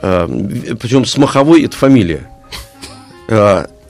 Причем 0.00 1.04
с 1.04 1.16
Маховой 1.18 1.64
это 1.64 1.76
фамилия. 1.76 2.28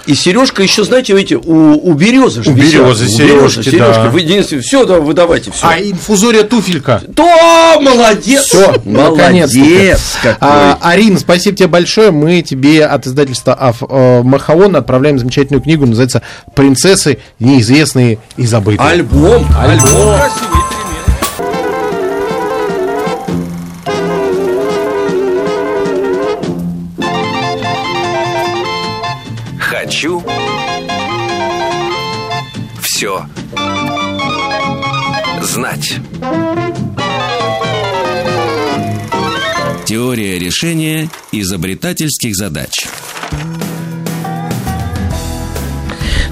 И 0.07 0.15
сережка 0.15 0.63
еще, 0.63 0.85
знаете, 0.85 1.15
видите, 1.15 1.37
у, 1.37 1.75
у 1.89 1.93
березы 1.95 2.43
же 2.43 2.51
У 2.51 2.55
висят. 2.55 2.81
березы 2.83 3.09
сережки, 3.09 3.77
да. 3.79 4.11
Вы 4.11 4.21
единственное, 4.21 4.63
все, 4.63 4.85
да, 4.85 4.99
вы 4.99 5.15
давайте, 5.15 5.51
все. 5.51 5.67
А 5.67 5.79
инфузория 5.81 6.43
туфелька. 6.43 7.03
То, 7.15 7.81
молодец! 7.81 8.45
Все, 8.45 8.75
молодец! 8.85 10.19
какой. 10.23 10.49
А, 10.49 10.79
Арина, 10.81 11.19
спасибо 11.19 11.57
тебе 11.57 11.69
большое. 11.69 12.11
Мы 12.11 12.43
тебе 12.43 12.85
от 12.85 13.07
издательства 13.07 13.55
Аф, 13.55 13.83
э, 13.89 14.23
Махаон 14.23 14.77
отправляем 14.77 15.19
замечательную 15.19 15.63
книгу, 15.63 15.87
называется 15.87 16.23
«Принцессы 16.55 17.19
неизвестные 17.39 18.19
и 18.37 18.47
забытые». 18.47 18.87
Альбом, 18.89 19.47
альбом 19.59 20.19
красивый, 20.19 20.62
Хочу 29.73 30.23
все 32.83 33.25
знать. 35.41 35.95
Теория 39.87 40.39
решения 40.39 41.09
изобретательских 41.33 42.35
задач. 42.35 42.87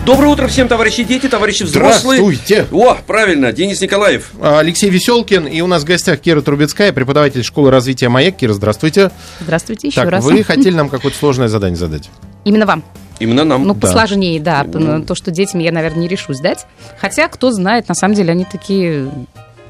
Доброе 0.05 0.29
утро 0.29 0.47
всем, 0.47 0.69
товарищи 0.69 1.05
дети, 1.05 1.27
товарищи 1.27 1.63
взрослые. 1.63 2.21
Здравствуйте. 2.21 2.67
О, 2.71 2.99
правильно, 3.07 3.53
Денис 3.55 3.81
Николаев. 3.81 4.33
Алексей 4.43 4.91
Веселкин, 4.91 5.47
и 5.47 5.63
у 5.63 5.67
нас 5.67 5.85
в 5.85 5.87
гостях 5.87 6.21
Кира 6.21 6.43
Трубецкая, 6.43 6.93
преподаватель 6.93 7.43
школы 7.43 7.71
развития 7.71 8.11
«Маяк». 8.11 8.37
Кира, 8.37 8.53
здравствуйте. 8.53 9.11
Здравствуйте 9.41 9.89
еще 9.89 10.03
так, 10.03 10.11
раз. 10.11 10.25
вы 10.25 10.45
хотели 10.45 10.75
нам 10.75 10.91
какое-то 10.91 11.17
сложное 11.17 11.49
задание 11.49 11.79
задать? 11.79 12.11
Именно 12.45 12.67
вам. 12.67 12.85
Именно 13.21 13.45
нам. 13.45 13.65
Ну, 13.65 13.75
Да. 13.75 13.81
посложнее, 13.81 14.41
да. 14.41 14.65
п- 14.65 15.03
То, 15.07 15.15
что 15.15 15.31
детям 15.31 15.61
я, 15.61 15.71
наверное, 15.73 16.01
не 16.01 16.09
решусь 16.09 16.41
дать. 16.41 16.67
Хотя, 17.01 17.29
кто 17.29 17.51
знает, 17.53 17.89
на 17.89 17.95
самом 17.95 18.15
деле 18.15 18.33
они 18.33 18.45
такие 18.51 19.11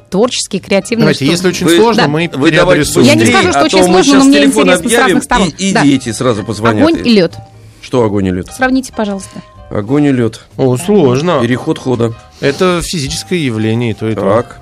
творческие, 0.08 0.60
креативные. 0.62 1.02
Давайте, 1.04 1.24
что- 1.24 1.32
если 1.32 1.48
очень 1.48 1.66
Вы- 1.66 1.76
сложно, 1.76 2.02
да. 2.04 2.08
мы 2.08 2.30
Вы 2.32 2.50
переадресуем. 2.50 3.06
Я 3.06 3.14
не 3.14 3.26
скажу, 3.26 3.50
что 3.50 3.60
а 3.60 3.64
очень 3.64 3.84
сложно, 3.84 4.14
но 4.18 4.24
мне 4.24 4.44
интересно 4.44 4.88
с 4.88 4.94
разных 4.94 5.22
сторон. 5.24 5.48
И, 5.58 5.68
и 5.70 5.72
Да. 5.72 5.82
дети 5.84 6.12
сразу 6.12 6.44
позвонят. 6.44 6.88
Огонь 6.88 7.06
и 7.06 7.10
лед. 7.10 7.34
Что 7.82 8.04
огонь 8.04 8.26
и 8.26 8.30
лед? 8.30 8.46
Сравните, 8.52 8.92
пожалуйста. 8.96 9.42
Огонь 9.70 10.04
и 10.06 10.12
лед. 10.12 10.40
О, 10.56 10.76
сложно. 10.76 11.40
Переход 11.42 11.78
хода. 11.78 12.12
Это 12.40 12.80
физическое 12.82 13.38
явление, 13.38 13.92
и 13.92 13.94
то 13.94 14.08
и 14.08 14.14
то. 14.14 14.20
Так. 14.22 14.60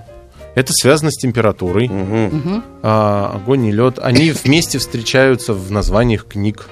Это 0.55 0.73
связано 0.73 1.11
с 1.11 1.15
температурой. 1.17 1.89
Мгм. 1.89 2.65
А, 2.83 3.33
огонь 3.37 3.67
и 3.67 3.73
лед. 3.73 3.99
Они 4.03 4.33
вместе 4.33 4.79
встречаются 4.79 5.55
в 5.55 5.71
названиях 5.71 6.27
книг. 6.27 6.69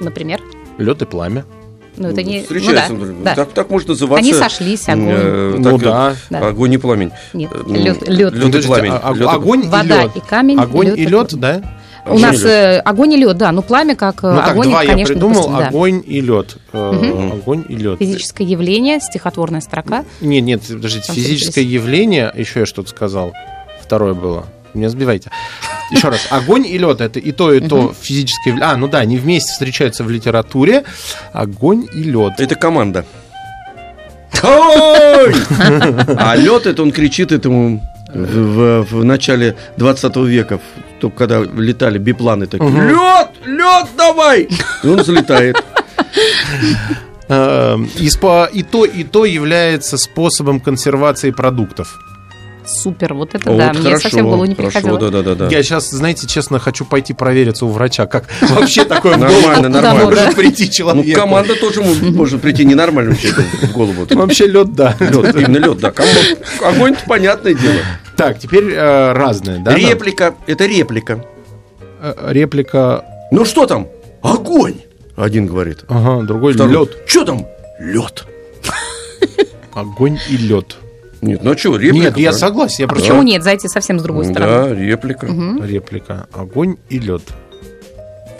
Например. 0.00 0.40
Лед 0.78 1.02
и 1.02 1.04
пламя. 1.04 1.44
Ну, 1.98 2.08
это 2.08 2.22
не... 2.22 2.42
Встречаются. 2.42 2.92
Ну, 2.92 3.06
да, 3.06 3.14
да. 3.24 3.34
так, 3.34 3.52
так 3.52 3.70
может 3.70 3.88
называться. 3.88 4.22
Они 4.22 4.34
сошлись, 4.34 4.86
огонь. 4.88 5.06
э, 5.08 5.54
Ну 5.58 5.70
так, 5.78 5.80
да. 5.80 6.14
Да. 6.28 6.46
Огонь 6.48 6.74
и 6.74 6.78
пламень. 6.78 7.10
Нет, 7.32 7.50
Э, 7.54 7.72
лед, 7.72 7.96
ну, 8.06 8.12
лед. 8.12 8.34
лед 8.34 8.54
и 8.54 8.66
пламень. 8.66 8.92
а- 9.02 9.12
Лед 9.14 9.22
и- 9.22 9.34
огонь 9.34 9.64
и 9.64 9.68
Вода 9.68 10.02
лед. 10.02 10.10
и 10.16 10.20
камень. 10.20 10.58
Огонь 10.58 10.88
лед 10.88 10.98
и 10.98 11.06
лед, 11.06 11.34
да? 11.36 11.62
У 12.08 12.18
нас 12.18 12.40
и 12.44 12.46
э, 12.46 12.78
огонь 12.80 13.14
и 13.14 13.16
лед, 13.16 13.36
да. 13.38 13.50
Ну, 13.50 13.62
пламя 13.62 13.96
как 13.96 14.22
э, 14.24 14.30
Ну 14.30 14.36
так, 14.36 14.50
огонь, 14.50 14.68
два 14.68 14.82
я 14.82 14.90
конечно, 14.90 15.14
придумал. 15.14 15.34
допустим, 15.34 15.58
да. 15.58 15.68
Огонь 15.68 16.02
и 16.06 16.20
лед. 16.20 16.56
Э, 16.74 17.30
Огонь 17.32 17.64
и 17.68 17.76
лед. 17.76 17.98
Физическое 17.98 18.44
явление, 18.46 19.00
стихотворная 19.00 19.62
строка. 19.62 20.04
Нет, 20.20 20.44
нет, 20.44 20.62
подождите. 20.68 21.06
Там 21.06 21.16
Физическое 21.16 21.64
явление, 21.64 22.30
еще 22.36 22.60
я 22.60 22.66
что-то 22.66 22.90
сказал. 22.90 23.32
Второе 23.82 24.12
было. 24.14 24.44
Не 24.76 24.88
сбивайте. 24.88 25.30
Еще 25.90 26.08
раз. 26.08 26.26
Огонь 26.30 26.66
и 26.66 26.78
лед 26.78 27.00
это 27.00 27.18
и 27.18 27.32
то, 27.32 27.52
и 27.52 27.60
то 27.60 27.94
физическое. 28.00 28.58
А, 28.60 28.76
ну 28.76 28.88
да, 28.88 28.98
они 28.98 29.16
вместе 29.18 29.52
встречаются 29.52 30.04
в 30.04 30.10
литературе. 30.10 30.84
Огонь 31.32 31.86
и 31.94 32.02
лед. 32.02 32.34
Это 32.38 32.54
команда. 32.54 33.04
Ой! 34.42 35.34
А 36.18 36.34
лед 36.36 36.66
это 36.66 36.82
он 36.82 36.92
кричит 36.92 37.32
этому 37.32 37.80
в, 38.12 38.82
в- 38.82 38.92
в 38.92 39.04
начале 39.04 39.56
20 39.78 40.16
века, 40.16 40.60
только 41.00 41.16
когда 41.26 41.40
летали 41.40 41.98
бипланы 41.98 42.46
такие. 42.46 42.70
Лед! 42.70 43.28
Лед 43.44 43.86
давай! 43.96 44.48
И 44.84 44.86
он 44.86 45.04
залетает. 45.04 45.56
Э, 47.28 47.76
И, 47.98 48.06
спо- 48.08 48.48
и 48.52 48.62
то, 48.62 48.84
и 48.84 49.04
то 49.04 49.24
является 49.24 49.96
способом 49.98 50.60
консервации 50.60 51.30
продуктов. 51.32 51.98
Супер, 52.66 53.14
вот 53.14 53.34
это 53.34 53.48
Вот 53.50 53.58
да, 53.58 53.72
мне 53.72 53.82
хорошо, 53.82 54.02
совсем 54.02 54.26
в 54.26 54.28
голову 54.28 54.44
не 54.44 54.54
хорошо, 54.54 54.80
приходило. 54.80 54.98
да, 54.98 55.10
да, 55.10 55.22
да, 55.22 55.34
да. 55.34 55.48
Я 55.56 55.62
сейчас, 55.62 55.88
знаете, 55.90 56.26
честно, 56.26 56.58
хочу 56.58 56.84
пойти 56.84 57.14
провериться 57.14 57.64
у 57.64 57.68
врача, 57.68 58.06
как 58.06 58.24
вообще 58.42 58.84
такое 58.84 59.16
Нормально, 59.16 59.68
нормально. 59.68 60.04
может 60.06 60.34
прийти 60.34 60.64
Ну, 60.66 60.70
человеку. 60.72 61.20
команда 61.20 61.54
тоже 61.54 61.80
может 61.82 62.40
прийти 62.42 62.64
ненормальному 62.64 63.16
человеку 63.16 63.66
в 63.66 63.72
голову. 63.72 64.06
Вообще 64.10 64.46
лед, 64.46 64.74
да. 64.74 64.96
Лед, 64.98 65.34
именно 65.36 65.58
лед, 65.58 65.78
да. 65.78 65.92
Кому- 65.92 66.08
Огонь, 66.64 66.96
понятное 67.06 67.54
дело. 67.54 67.76
Так, 68.16 68.38
теперь 68.38 68.72
э, 68.72 69.12
разное, 69.12 69.58
да? 69.60 69.74
Реплика, 69.74 70.34
это 70.46 70.66
реплика. 70.66 71.24
Э, 72.00 72.14
Реплика. 72.32 73.04
Ну 73.30 73.44
что 73.44 73.66
там? 73.66 73.86
Огонь! 74.22 74.74
Один 75.16 75.46
говорит. 75.46 75.84
Ага, 75.88 76.26
другой 76.26 76.52
лед. 76.54 76.96
Что 77.06 77.24
там? 77.24 77.46
Лед. 77.78 78.24
Огонь 79.74 80.18
и 80.28 80.36
лед. 80.36 80.76
Нет, 81.22 81.42
ну 81.42 81.56
что, 81.56 81.76
реплика? 81.76 82.06
Нет, 82.06 82.16
я 82.18 82.32
согласен. 82.32 82.76
Я 82.84 82.88
просто... 82.88 83.06
Почему 83.06 83.22
нет? 83.22 83.42
Зайти 83.42 83.68
совсем 83.68 83.98
с 83.98 84.02
другой 84.02 84.26
стороны. 84.26 84.68
Да, 84.68 84.74
реплика. 84.74 85.26
Реплика. 85.26 86.26
Огонь 86.32 86.76
и 86.88 86.98
лед. 86.98 87.22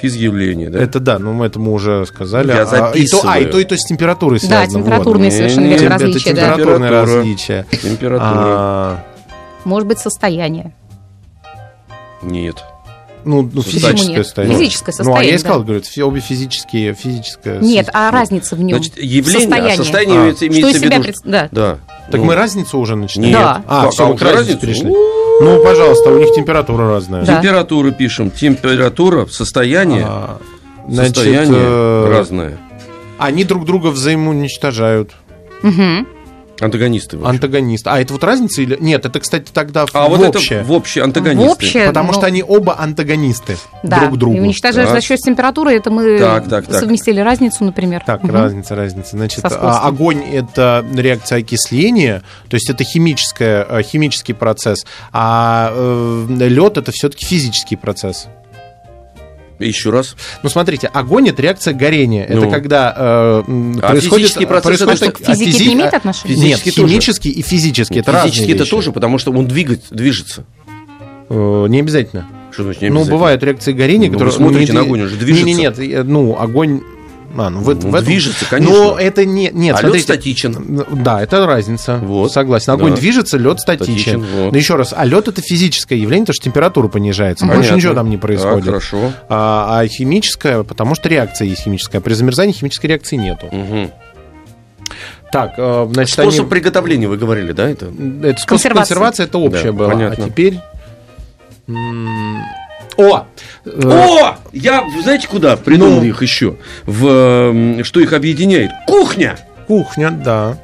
Физъявление, 0.00 0.68
да? 0.68 0.78
Это 0.78 1.00
да, 1.00 1.18
ну 1.18 1.32
мы 1.32 1.46
это 1.46 1.58
мы 1.58 1.72
уже 1.72 2.04
сказали. 2.04 2.48
Я 2.48 2.64
А, 2.64 2.64
и 2.64 2.66
то, 2.68 2.76
а, 2.76 3.38
и 3.38 3.40
записываю. 3.44 3.50
то, 3.50 3.58
и 3.60 3.64
то 3.64 3.76
с 3.78 3.84
температурой 3.86 4.38
Да, 4.40 4.46
связано. 4.46 4.82
температурные 4.82 5.30
вот. 5.30 5.36
совершенно 5.36 5.64
верно 5.68 5.80
не, 5.80 5.86
Это 5.86 5.94
различия, 5.94 6.32
да. 6.34 6.40
температурное 6.42 6.76
Температура. 6.88 7.16
различие. 7.18 7.66
Температура. 7.82 8.30
А, 8.30 9.04
Может 9.64 9.88
быть, 9.88 9.98
состояние. 9.98 10.74
Нет. 12.22 12.56
ну, 13.24 13.48
ну, 13.52 13.62
физическое 13.62 14.06
нет? 14.08 14.24
состояние. 14.26 14.58
Физическое 14.58 14.92
Ну, 14.98 14.98
а 14.98 15.02
я 15.04 15.04
состояние, 15.14 15.34
и 15.34 15.38
сказал, 15.38 15.58
да. 15.60 15.64
говорю, 15.64 15.82
все 15.82 16.04
обе 16.04 16.20
физические, 16.20 16.94
физическое. 16.94 17.58
Нет, 17.60 17.88
а 17.92 18.10
разница 18.10 18.54
в 18.54 18.60
нем. 18.62 18.76
Значит, 18.78 18.98
явление, 18.98 19.40
Состояние. 19.40 19.72
а 19.72 19.76
состояние 19.76 20.18
А. 20.18 20.22
имеется, 20.22 20.44
Что 20.44 20.46
имеется 20.46 20.70
из 20.70 20.76
в 20.76 20.84
себя 20.84 20.96
виду. 20.96 21.04
пред- 21.04 21.16
Да. 21.24 21.48
Да. 21.50 21.78
Так 22.10 22.20
Ну, 22.20 22.24
мы 22.26 22.34
разницу 22.34 22.78
уже 22.78 22.96
начинаем? 22.96 23.32
Нет. 23.32 23.40
Да. 23.42 23.62
А, 23.66 23.82
Как, 23.84 23.92
все, 23.92 24.04
а 24.04 24.06
мы 24.08 24.14
уже 24.14 24.24
к 24.24 24.28
разнице 24.28 24.52
разницу? 24.52 24.82
перешли. 24.82 24.90
Ну, 25.40 25.62
пожалуйста, 25.62 26.10
у 26.10 26.18
них 26.18 26.32
температура 26.32 26.88
разная. 26.88 27.24
Да. 27.24 27.36
Температуру 27.36 27.92
пишем. 27.92 28.30
Температура, 28.30 29.26
состояние. 29.26 30.04
А, 30.08 30.38
значит, 30.88 31.16
состояние 31.16 31.60
э, 31.60 32.08
разное. 32.10 32.58
Они 33.18 33.44
друг 33.44 33.64
друга 33.64 33.88
взаимоуничтожают. 33.88 35.12
Мгм. 35.62 36.06
Антагонисты. 36.60 37.16
в 37.16 37.20
общем. 37.20 37.30
Антагонист. 37.30 37.86
А 37.86 38.00
это 38.00 38.12
вот 38.12 38.24
разница 38.24 38.62
или... 38.62 38.76
Нет, 38.80 39.04
это, 39.04 39.20
кстати, 39.20 39.46
тогда 39.52 39.86
в 39.86 39.90
А 39.94 40.08
вот 40.08 40.20
общее. 40.36 40.60
это 40.60 40.66
в 40.68 40.72
общее 40.72 41.04
антагонисты. 41.04 41.48
В 41.48 41.52
общее, 41.52 41.86
Потому 41.86 42.08
ну, 42.08 42.14
что 42.14 42.26
они 42.26 42.42
оба 42.42 42.78
антагонисты 42.78 43.56
да, 43.82 44.00
друг 44.00 44.16
другу. 44.18 44.36
И 44.36 44.40
уничтожаешь 44.40 44.88
Так. 44.88 45.00
за 45.00 45.06
счет 45.06 45.18
температуры, 45.20 45.72
это 45.74 45.90
мы 45.90 46.18
Так, 46.18 46.48
так, 46.48 46.66
так. 46.66 46.80
совместили 46.80 47.20
разницу, 47.20 47.64
например. 47.64 48.02
Так, 48.06 48.22
Мгм. 48.22 48.32
разница, 48.34 48.74
разница. 48.74 49.10
Значит, 49.16 49.44
а, 49.44 49.80
огонь 49.86 50.22
это 50.24 50.84
реакция 50.94 51.38
окисления, 51.40 52.22
то 52.48 52.54
есть 52.54 52.70
это 52.70 52.84
химическая, 52.84 53.66
э, 53.68 53.82
химический 53.82 54.34
процесс, 54.34 54.86
а 55.12 55.72
лед 56.28 56.78
это 56.78 56.92
все-таки 56.92 57.24
физический 57.26 57.76
процесс. 57.76 58.28
Еще 59.58 59.90
раз. 59.90 60.16
Ну, 60.42 60.48
смотрите, 60.50 60.86
огонь 60.88 61.28
это 61.30 61.40
реакция 61.42 61.72
горения. 61.74 62.26
Ну. 62.28 62.42
Это 62.42 62.50
когда 62.50 62.94
э, 62.96 63.42
А 63.82 63.88
происходит... 63.88 64.26
физический 64.28 64.46
процесс 64.46 64.80
происходит 64.80 65.02
это 65.02 65.10
что, 65.16 65.24
к 65.24 65.26
физике 65.26 65.50
физи- 65.50 65.68
не 65.68 65.74
имеет 65.74 65.94
а, 65.94 65.96
отношения? 65.96 66.36
Нет, 66.36 66.62
тоже. 66.64 66.72
химический 66.88 67.30
и 67.30 67.42
физический. 67.42 67.98
Это 68.00 68.12
разные 68.12 68.30
Физически 68.32 68.50
это 68.52 68.60
вещи. 68.64 68.70
тоже, 68.70 68.92
потому 68.92 69.18
что 69.18 69.32
он 69.32 69.46
двигает, 69.46 69.82
движется. 69.90 70.44
Э, 71.30 71.66
Не 71.68 71.80
обязательно. 71.80 72.26
Что 72.52 72.64
значит 72.64 72.82
не 72.82 72.88
Ну, 72.88 72.96
обязательно? 72.96 73.16
бывают 73.16 73.42
реакции 73.42 73.72
горения, 73.72 74.06
Ну, 74.08 74.12
вы 74.18 74.18
которые... 74.24 74.34
смотрите 74.34 74.72
не 74.72 74.78
на 74.78 74.84
огонь, 74.84 75.02
он 75.02 75.08
же 75.08 75.16
движется. 75.16 75.44
Не-не-нет, 75.46 75.78
э, 75.78 76.02
ну, 76.02 76.36
огонь... 76.38 76.80
А, 77.38 77.50
ну, 77.50 77.60
в, 77.60 77.68
Ну, 77.74 77.90
в 77.90 77.94
этом- 77.94 78.04
движется, 78.04 78.44
конечно. 78.48 78.74
Но 78.74 78.98
это 78.98 79.24
не... 79.24 79.50
Нет, 79.52 79.74
А 79.76 79.78
лед 79.78 79.80
смотрите. 79.80 80.04
статичен. 80.04 80.84
Да, 81.02 81.22
это 81.22 81.46
разница. 81.46 81.96
Вот. 81.96 82.32
Согласен. 82.32 82.72
Огонь 82.72 82.90
Да. 82.94 82.96
движется, 82.96 83.36
лед 83.36 83.60
статичен. 83.60 83.94
Статичен, 84.22 84.24
вот. 84.24 84.52
Но 84.52 84.58
еще 84.58 84.76
раз, 84.76 84.94
а 84.96 85.04
лед 85.04 85.28
это 85.28 85.40
физическое 85.42 85.96
явление, 85.98 86.24
потому 86.24 86.34
что 86.34 86.44
температура 86.44 86.88
понижается. 86.88 87.44
Больше 87.44 87.58
Понятно. 87.60 87.76
ничего 87.76 87.94
там 87.94 88.10
не 88.10 88.16
происходит. 88.16 88.56
Так, 88.56 88.64
хорошо. 88.64 89.12
А, 89.28 89.80
а 89.80 89.86
химическое, 89.88 90.62
потому 90.62 90.94
что 90.94 91.08
реакция 91.08 91.46
есть 91.48 91.62
химическая. 91.62 92.00
При 92.00 92.14
замерзании 92.14 92.52
химической 92.52 92.86
реакции 92.86 93.16
нету. 93.16 93.48
Мгм. 93.52 93.90
Так, 95.32 95.54
э, 95.58 95.88
значит, 95.92 96.12
Способ 96.14 96.40
они- 96.42 96.48
приготовления, 96.50 97.08
вы 97.08 97.16
говорили, 97.16 97.52
да, 97.52 97.68
это? 97.68 97.86
Это 97.86 98.38
способ 98.40 98.48
Консервация. 98.48 98.94
консервации, 98.94 99.24
это 99.24 99.38
общее 99.38 99.72
Да, 99.72 99.78
было. 99.78 99.88
понятно. 99.90 100.24
А 100.24 100.28
теперь... 100.28 100.58
м, 102.98 103.04
О! 103.04 103.26
Э, 103.64 103.80
О! 103.84 104.36
Я, 104.52 104.84
знаете, 105.02 105.28
куда 105.28 105.56
придумал 105.56 106.00
Ну. 106.00 106.04
их 106.04 106.22
еще? 106.22 106.56
В, 106.84 107.82
что 107.84 108.00
их 108.00 108.12
объединяет? 108.12 108.70
Кухня! 108.86 109.38
Кухня, 109.66 110.10
да. 110.10 110.58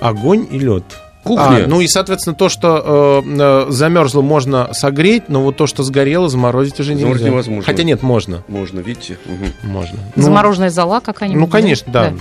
Огонь 0.00 0.46
и 0.50 0.58
лед. 0.58 0.84
Кухня. 1.24 1.64
А, 1.64 1.66
ну 1.66 1.80
и, 1.82 1.86
соответственно, 1.86 2.34
то, 2.34 2.48
что 2.48 3.22
э, 3.26 3.30
э, 3.30 3.66
замерзло, 3.70 4.22
можно 4.22 4.70
согреть, 4.72 5.28
но 5.28 5.42
вот 5.42 5.56
то, 5.58 5.66
что 5.66 5.82
сгорело, 5.82 6.28
заморозить 6.30 6.80
уже 6.80 6.92
нельзя. 6.94 7.04
Заморозить 7.04 7.26
невозможно. 7.26 7.62
Хотя 7.64 7.82
нет, 7.82 8.02
можно. 8.02 8.42
Можно, 8.48 8.80
видите? 8.80 9.18
Мгм. 9.26 9.52
Можно. 9.70 9.98
Ну, 10.16 10.22
Замороженная 10.22 10.70
зола 10.70 11.00
какая-нибудь. 11.00 11.40
ну, 11.40 11.46
конечно, 11.46 11.92
да. 11.92 12.12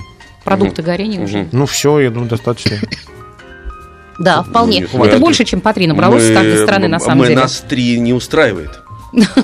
Продукты 0.43 0.81
горения 0.81 1.23
уже. 1.23 1.39
Мгм. 1.39 1.49
Ну, 1.53 1.65
все, 1.65 1.99
я 1.99 2.09
думаю, 2.09 2.29
достаточно. 2.29 2.77
Да, 4.19 4.43
вполне. 4.43 4.81
Нет, 4.81 4.89
Это 4.93 4.97
мы- 5.15 5.17
больше, 5.19 5.45
чем 5.45 5.61
по 5.61 5.73
три 5.73 5.87
набралось 5.87 6.23
с 6.23 6.29
Мы- 6.29 6.35
каждой 6.35 6.57
стороны, 6.63 6.87
на 6.87 6.99
самом 6.99 7.19
мы 7.19 7.27
деле. 7.27 7.39
нас 7.39 7.63
три 7.67 7.99
не 7.99 8.13
устраивает. 8.13 8.71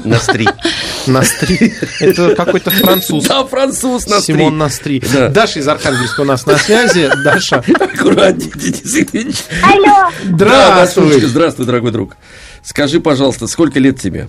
Настри. 0.03 0.47
Настри. 1.07 1.73
Это 1.99 2.35
какой-то 2.35 2.69
француз. 2.69 3.25
Да, 3.25 3.43
француз 3.45 4.05
Настри. 4.07 4.33
Симон 4.33 4.57
Настри. 4.59 5.01
Да. 5.11 5.29
Даша 5.29 5.59
из 5.59 5.67
Архангельска 5.67 6.21
у 6.21 6.25
нас 6.25 6.45
на 6.45 6.57
связи. 6.57 7.09
Даша, 7.23 7.63
Аккуратнее, 7.79 8.51
Денис 8.53 8.95
Ильич. 9.11 9.35
Алло, 9.63 10.11
Да, 10.25 10.45
да, 10.45 10.85
здравствуй. 10.85 11.19
здравствуй, 11.21 11.65
дорогой 11.65 11.91
друг. 11.91 12.15
Скажи, 12.63 12.99
пожалуйста, 12.99 13.47
сколько 13.47 13.79
лет 13.79 13.99
тебе? 13.99 14.27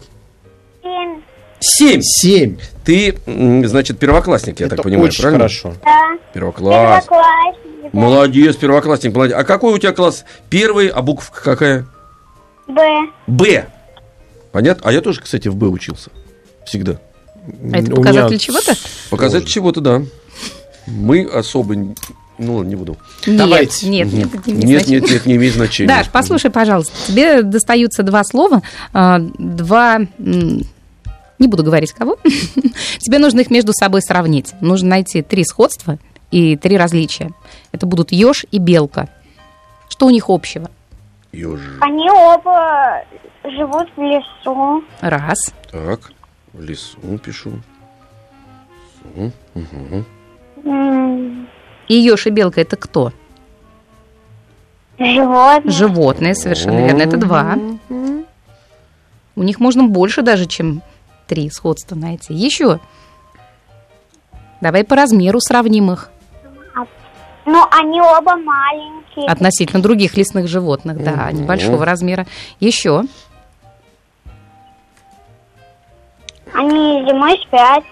семь, 0.82 1.20
Семь. 1.60 2.00
Семь. 2.02 2.56
Ты, 2.84 3.18
значит, 3.66 3.98
первоклассник, 3.98 4.60
я 4.60 4.66
Это 4.66 4.76
так 4.76 4.84
понимаю, 4.84 5.08
очень 5.08 5.22
правильно? 5.22 5.44
хорошо. 5.44 5.74
да, 5.84 6.16
Первокласс. 6.32 7.04
первоклассник, 7.04 7.65
да. 7.92 7.98
Молодец, 7.98 8.56
первоклассник, 8.56 9.14
молодец. 9.14 9.36
А 9.38 9.44
какой 9.44 9.74
у 9.74 9.78
тебя 9.78 9.92
класс? 9.92 10.24
Первый, 10.48 10.88
а 10.88 11.02
буква 11.02 11.26
какая? 11.32 11.86
Б, 12.66 13.08
Б. 13.26 13.66
Понятно? 14.52 14.88
А 14.88 14.92
я 14.92 15.00
тоже, 15.00 15.20
кстати, 15.20 15.48
в 15.48 15.56
Б 15.56 15.66
учился. 15.66 16.10
Всегда. 16.64 16.98
А 17.72 17.78
это 17.78 17.90
показатель 17.90 18.30
меня 18.30 18.38
чего-то? 18.38 18.74
Показать 19.10 19.46
чего-то, 19.46 19.80
да. 19.80 20.02
Мы 20.86 21.24
особо... 21.24 21.74
Ну 22.38 22.62
не 22.62 22.74
буду. 22.76 22.98
Нет, 23.26 23.38
Давайте. 23.38 23.88
нет, 23.88 24.12
нет, 24.12 24.34
это 24.34 24.50
не 24.50 24.64
имеет 24.64 24.68
Нет, 24.68 24.82
значения. 24.82 25.00
нет, 25.00 25.10
нет, 25.10 25.26
не 25.26 25.36
имеет 25.36 25.54
значения. 25.54 25.88
Даш, 25.88 26.10
послушай, 26.10 26.50
пожалуйста, 26.50 26.92
тебе 27.06 27.42
достаются 27.42 28.02
два 28.02 28.24
слова, 28.24 28.62
а, 28.92 29.18
два... 29.18 30.00
Не 30.18 31.48
буду 31.48 31.62
говорить 31.62 31.92
кого. 31.92 32.18
Тебе 32.98 33.18
нужно 33.18 33.40
их 33.40 33.50
между 33.50 33.72
собой 33.74 34.00
сравнить. 34.00 34.54
Нужно 34.62 34.88
найти 34.88 35.20
три 35.20 35.44
сходства 35.44 35.98
и 36.30 36.56
три 36.56 36.76
различия. 36.76 37.30
Это 37.72 37.86
будут 37.86 38.12
еж 38.12 38.44
и 38.50 38.58
белка. 38.58 39.08
Что 39.88 40.06
у 40.06 40.10
них 40.10 40.28
общего? 40.28 40.70
Ёж. 41.32 41.60
они 41.80 42.08
оба 42.10 43.02
живут 43.44 43.88
в 43.96 44.00
лесу. 44.00 44.82
Раз. 45.00 45.38
Так, 45.70 46.12
в 46.52 46.60
лесу 46.62 47.18
пишу. 47.18 47.52
М, 50.64 51.46
И 51.88 51.94
еж 51.94 52.26
и 52.26 52.30
белка 52.30 52.60
это 52.60 52.76
кто? 52.76 53.12
Животные. 54.98 55.72
Животные, 55.72 56.34
совершенно 56.34 56.78
верно. 56.86 57.02
Это 57.02 57.16
два. 57.18 57.56
У 59.36 59.42
них 59.42 59.60
можно 59.60 59.84
больше 59.86 60.22
даже, 60.22 60.46
чем 60.46 60.82
три 61.26 61.50
сходства 61.50 61.94
найти. 61.94 62.32
Еще. 62.32 62.80
Давай 64.62 64.84
по 64.84 64.96
размеру 64.96 65.38
сравним 65.40 65.90
их 65.92 66.10
Ну, 67.46 67.64
они 67.70 68.00
оба 68.00 68.36
маленькие. 68.36 69.26
относительно 69.28 69.80
других 69.82 70.16
лесных 70.16 70.46
животных. 70.48 71.02
Да, 71.02 71.28
Мгм. 71.30 71.42
небольшого 71.42 71.84
размера. 71.84 72.26
Еще. 72.60 73.04
Они 76.52 77.04
зимой 77.08 77.38
спят. 77.46 77.84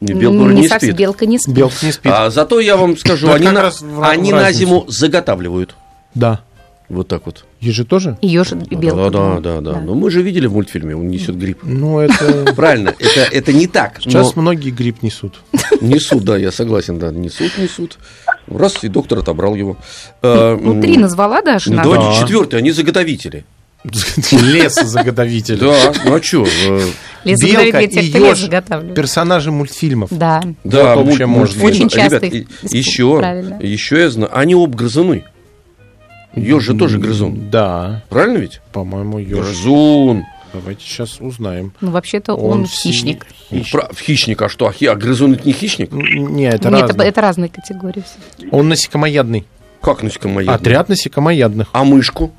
Не, 0.00 0.14
белка 0.14 0.52
не, 0.52 0.66
совсем 0.68 0.90
спит. 0.90 0.98
белка 0.98 1.26
не 1.26 1.38
спит. 1.38 1.54
Белка 1.54 1.86
не 1.86 1.92
спит. 1.92 2.12
А 2.12 2.30
зато 2.30 2.58
я 2.60 2.76
вам 2.76 2.96
скажу, 2.96 3.30
они, 3.30 3.48
на, 3.48 3.62
раз 3.62 3.80
в- 3.82 4.02
они 4.02 4.32
на 4.32 4.50
зиму 4.50 4.84
заготавливают. 4.88 5.76
Да. 6.14 6.40
Вот 6.88 7.08
так 7.08 7.24
вот. 7.26 7.44
Ежи 7.62 7.84
тоже? 7.84 8.18
И 8.20 8.26
еж 8.26 8.50
и 8.70 8.74
белка. 8.74 9.08
да, 9.08 9.38
да, 9.38 9.40
да, 9.40 9.60
да. 9.60 9.80
Но 9.80 9.94
мы 9.94 10.10
же 10.10 10.20
видели 10.20 10.48
в 10.48 10.52
мультфильме, 10.52 10.96
он 10.96 11.08
несет 11.08 11.38
гриб. 11.38 11.60
Ну, 11.62 12.00
это... 12.00 12.52
Правильно, 12.56 12.92
это, 12.98 13.20
это 13.30 13.52
не 13.52 13.68
так. 13.68 14.00
Сейчас 14.02 14.34
но 14.34 14.42
многие 14.42 14.70
гриб 14.70 15.00
несут. 15.02 15.40
несут, 15.80 16.24
да, 16.24 16.36
я 16.36 16.50
согласен, 16.50 16.98
да, 16.98 17.12
несут, 17.12 17.56
несут. 17.58 17.98
Раз, 18.48 18.82
и 18.82 18.88
доктор 18.88 19.20
отобрал 19.20 19.54
его. 19.54 19.76
Э, 20.22 20.58
Ну, 20.60 20.82
три 20.82 20.96
назвала 20.96 21.40
Даша. 21.40 21.72
Ну, 21.72 21.80
давайте 21.84 22.06
Да. 22.06 22.14
четвертый, 22.14 22.58
они 22.58 22.72
заготовители. 22.72 23.44
Лесозаготовитель. 23.84 25.58
Да, 25.58 25.92
ну 26.04 26.16
а 26.16 26.22
что? 26.22 26.44
Лесозаготовители, 27.24 28.10
Белка 28.10 28.18
и 28.18 28.44
еж 28.44 28.94
персонажи 28.94 29.52
мультфильмов. 29.52 30.08
Да. 30.10 30.42
Да, 30.64 30.96
вообще 30.96 31.26
можно. 31.26 31.64
Очень 31.64 31.88
часто 31.88 32.18
Ребят, 32.18 32.48
еще, 32.72 33.58
еще 33.60 34.00
я 34.00 34.10
знаю, 34.10 34.36
они 34.36 34.56
оба 34.56 34.76
грызуны. 34.76 35.24
Еж 36.34 36.62
же 36.62 36.74
тоже 36.74 36.98
грызун. 36.98 37.50
Да, 37.50 38.02
Правильно 38.08 38.38
ведь? 38.38 38.60
по-моему, 38.72 39.18
еж. 39.18 39.30
Грызун. 39.38 40.24
Давайте 40.52 40.84
сейчас 40.84 41.18
узнаем. 41.20 41.72
Ну, 41.80 41.90
вообще-то 41.90 42.34
он, 42.34 42.66
си- 42.66 42.90
хищник. 42.90 43.26
хищ- 43.50 43.72
Про- 43.72 43.88
хищник, 43.98 44.42
а 44.42 44.48
что? 44.50 44.66
А, 44.68 44.72
а 44.90 44.94
грызун 44.94 45.32
это 45.34 45.46
не 45.46 45.52
хищник? 45.52 45.90
Н- 45.92 46.34
Не, 46.34 46.44
это 46.48 46.68
Нет, 46.68 46.76
это, 46.76 46.88
разное. 46.88 47.06
это 47.06 47.20
разные 47.22 47.48
категории. 47.48 48.04
Он 48.50 48.68
насекомоядный. 48.68 49.46
Как 49.80 50.02
насекомоядный? 50.02 50.54
Отряд 50.54 50.88
насекомоядных. 50.90 51.68
А 51.72 51.84
мышку? 51.84 52.32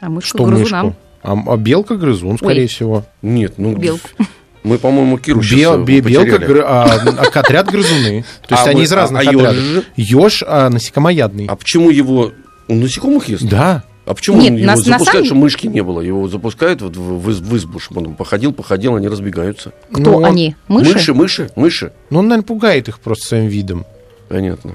А 0.00 0.08
мышку 0.08 0.38
Что 0.38 0.44
грызунам. 0.46 0.86
мышку? 0.86 0.98
А, 1.24 1.36
а 1.46 1.56
белка 1.56 1.96
грызун, 1.96 2.36
скорее 2.38 2.62
Ой. 2.62 2.66
всего. 2.68 3.04
Нет, 3.22 3.54
ну... 3.58 3.76
Белку. 3.76 4.08
Мы, 4.64 4.78
по-моему, 4.78 5.18
Киру 5.18 5.40
Бе- 5.40 5.46
сейчас 5.46 5.80
бе- 5.80 6.00
белка, 6.00 6.38
потеряли. 6.38 6.46
гры- 6.60 6.64
а, 6.64 6.84
а 6.84 7.38
отряд 7.40 7.68
грызуны. 7.68 8.24
То 8.46 8.54
есть 8.54 8.66
А 8.66 8.70
они 8.70 8.80
вы- 8.80 8.84
из 8.84 8.92
а- 8.92 8.96
разных 8.96 9.26
а 9.26 9.28
отрядов. 9.28 9.84
ёж 9.96 10.44
а, 10.46 10.68
насекомоядный. 10.70 11.46
А 11.48 11.56
почему 11.56 11.90
его... 11.90 12.30
Он 12.68 12.80
насекомых 12.80 13.28
ест? 13.28 13.44
Да. 13.44 13.84
А 14.04 14.14
почему 14.14 14.40
Нет, 14.40 14.50
он 14.50 14.56
его 14.56 14.66
на- 14.66 14.72
на 14.72 14.82
запускают, 14.82 15.06
самом- 15.12 15.24
что 15.26 15.34
мышки 15.36 15.66
не 15.68 15.80
было? 15.82 16.00
Его 16.00 16.26
запускают 16.28 16.82
вот 16.82 16.96
в, 16.96 17.20
в, 17.20 17.30
из- 17.30 17.40
в 17.40 17.56
избу, 17.56 17.78
чтобы 17.78 18.00
он 18.04 18.14
походил, 18.16 18.52
походил, 18.52 18.96
они 18.96 19.06
разбегаются. 19.08 19.72
Кто 19.92 20.00
Ну, 20.02 20.16
он- 20.16 20.24
они? 20.24 20.56
Мыши? 20.66 20.92
Мыши, 20.94 21.14
мыши, 21.14 21.50
мыши. 21.54 21.92
Ну, 22.10 22.18
он, 22.18 22.28
наверное, 22.28 22.46
пугает 22.46 22.88
их 22.88 22.98
просто 22.98 23.26
своим 23.28 23.46
видом. 23.46 23.84
Понятно. 24.28 24.72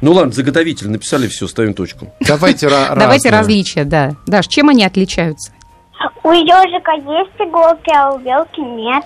Ну 0.00 0.12
ладно, 0.12 0.32
заготовитель, 0.32 0.90
написали 0.90 1.28
все, 1.28 1.46
ставим 1.46 1.74
точку. 1.74 2.12
Давайте 2.20 2.68
Давайте 2.96 3.30
различия, 3.30 3.84
да. 3.84 4.16
Даш, 4.26 4.48
чем 4.48 4.68
они 4.68 4.84
отличаются? 4.84 5.52
У 6.24 6.30
ежика 6.32 6.92
есть 6.92 7.36
иголки, 7.38 7.92
а 7.96 8.12
у 8.12 8.18
белки 8.18 8.60
нет. 8.60 9.04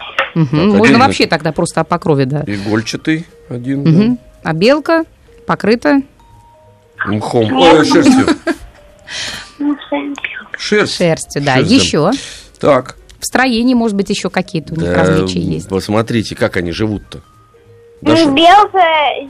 Можно 0.52 0.98
вообще 0.98 1.26
тогда 1.26 1.52
просто 1.52 1.84
по 1.84 1.98
крови, 1.98 2.24
да. 2.24 2.42
Игольчатый 2.46 3.26
один. 3.50 4.18
А 4.42 4.52
белка 4.54 5.04
покрыта. 5.46 6.00
Мхом. 7.06 7.52
Ой, 7.52 7.84
шерстью. 7.84 8.26
Шерсть. 10.58 10.96
шерстью, 10.96 11.42
да. 11.42 11.56
Шерсть, 11.56 11.70
Еще 11.70 12.10
Так. 12.60 12.96
в 13.20 13.24
строении, 13.26 13.74
может 13.74 13.96
быть, 13.96 14.10
еще 14.10 14.30
какие-то 14.30 14.74
у 14.74 14.76
них 14.76 14.90
да, 14.90 15.04
различия 15.04 15.40
есть. 15.40 15.68
Посмотрите, 15.68 16.34
как 16.34 16.56
они 16.56 16.72
живут-то. 16.72 17.20
Ну, 18.02 18.10
Даша, 18.10 18.30
Белка 18.30 18.84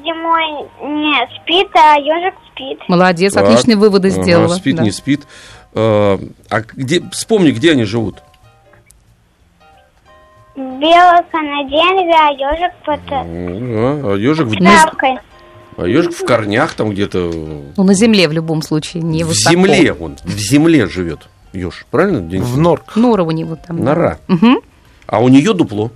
зимой 0.04 0.68
не 0.82 1.40
спит, 1.40 1.68
а 1.74 1.96
ежик 1.98 2.34
спит. 2.52 2.78
Молодец, 2.88 3.32
Так. 3.34 3.44
отличные 3.44 3.76
выводы 3.76 4.08
ага, 4.10 4.22
сделала. 4.22 4.54
спит, 4.54 4.76
да. 4.76 4.82
не 4.82 4.90
спит. 4.90 5.22
А 5.74 6.18
а 6.50 6.60
где, 6.60 7.02
вспомни, 7.10 7.50
где 7.52 7.72
они 7.72 7.84
живут. 7.84 8.16
Белка 10.56 11.38
на 11.42 11.64
дереве, 11.64 12.14
а 12.14 12.30
ежик 12.32 12.72
под 12.84 13.00
э, 13.10 13.12
А, 13.12 14.12
а 14.14 14.16
ежик, 14.16 14.46
в, 14.46 14.54
травкой. 14.54 15.18
А 15.76 15.86
ежик 15.86 16.12
в 16.14 16.24
корнях 16.24 16.74
там 16.74 16.90
где-то 16.90 17.30
Ну, 17.76 17.84
на 17.84 17.94
земле 17.94 18.28
в 18.28 18.32
любом 18.32 18.62
случае, 18.62 19.02
не 19.02 19.24
в 19.24 19.28
высоко. 19.28 19.52
земле. 19.54 19.92
Он 19.92 20.16
в 20.24 20.38
земле 20.38 20.86
живет. 20.86 21.28
Еж, 21.52 21.86
правильно? 21.90 22.20
Денис? 22.20 22.44
В 22.46 22.58
норках. 22.58 22.96
Нора 22.96 23.22
у 23.24 23.30
него 23.30 23.56
там. 23.56 23.78
да. 23.78 23.82
Нора. 23.84 24.18
Мгм. 24.28 24.60
А 25.06 25.22
у 25.22 25.28
нее 25.28 25.52
дупло. 25.54 25.90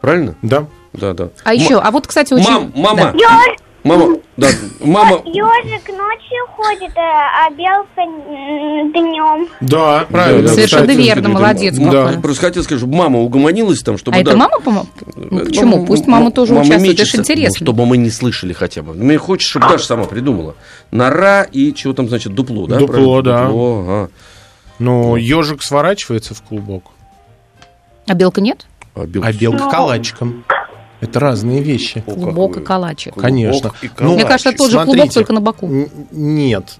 Правильно? 0.00 0.34
Да. 0.42 0.66
Да, 0.92 1.14
да. 1.14 1.30
А 1.44 1.54
еще, 1.54 1.78
а 1.80 1.90
вот, 1.90 2.06
кстати, 2.06 2.34
очень... 2.34 2.44
Мам, 2.50 2.72
мама, 2.76 3.14
Да. 3.18 3.40
Мама, 3.84 4.16
да, 4.36 4.48
мама. 4.80 5.16
Ежик 5.24 5.88
ночью 5.88 6.46
ходит, 6.56 6.92
а 6.96 7.50
белка 7.50 8.02
днем. 8.92 9.48
Да, 9.60 10.06
Да, 10.10 10.32
да, 10.40 10.48
Совершенно 10.48 10.82
кстати, 10.88 10.98
верно, 10.98 11.22
да, 11.22 11.28
молодец 11.28 11.76
да. 11.78 11.90
какой. 12.06 12.22
Просто 12.22 12.46
хотел 12.46 12.62
сказать, 12.62 12.80
чтобы 12.80 12.96
мама 12.96 13.20
угомонилась 13.20 13.80
там, 13.80 13.98
чтобы... 13.98 14.16
А 14.16 14.20
это 14.20 14.30
да, 14.32 14.36
мама 14.36 14.60
помогла? 14.60 14.86
Ну, 15.16 15.38
э, 15.40 15.44
почему? 15.46 15.72
мама- 15.76 15.86
Пусть 15.86 16.06
мама 16.06 16.30
тоже 16.30 16.52
мама 16.54 16.64
участвует, 16.66 16.92
это 16.94 17.02
мечется, 17.02 17.16
же 17.16 17.22
интересно. 17.22 17.56
ну, 17.60 17.66
чтобы 17.66 17.86
мы 17.86 17.96
не 17.96 18.10
слышали 18.10 18.52
хотя 18.52 18.82
бы. 18.82 18.94
Мне 18.94 19.18
хочется, 19.18 19.50
чтобы 19.50 19.68
Даша 19.68 19.84
сама 19.86 20.04
придумала. 20.04 20.54
Нора 20.90 21.42
и 21.44 21.72
чего 21.74 21.92
там 21.92 22.08
значит, 22.08 22.34
дупло, 22.34 22.66
да? 22.66 22.78
Дупло, 22.78 22.94
правильно? 22.96 23.22
да. 23.22 23.46
Дупло, 23.46 23.80
ага. 23.86 24.10
Ну, 24.78 25.16
ежик 25.16 25.62
сворачивается 25.62 26.34
в 26.34 26.42
клубок, 26.42 26.84
А 28.06 28.14
белка 28.14 28.40
нет? 28.40 28.66
А, 28.94 29.04
белка- 29.06 29.26
а 29.28 29.32
белка 29.32 29.68
калачиком. 29.70 30.44
Это 31.02 31.18
разные 31.18 31.60
вещи. 31.62 32.02
О, 32.06 32.12
Клубок 32.12 32.56
и. 32.56 32.60
Клубок 33.10 33.22
Конечно. 33.22 33.72
и 33.82 33.90
Ну, 33.98 34.14
Мне 34.14 34.24
кажется, 34.24 34.52
тот 34.52 34.70
же 34.70 34.82
клубок, 34.84 35.12
только 35.12 35.32
на 35.32 35.40
боку. 35.40 35.68
Нет. 36.12 36.78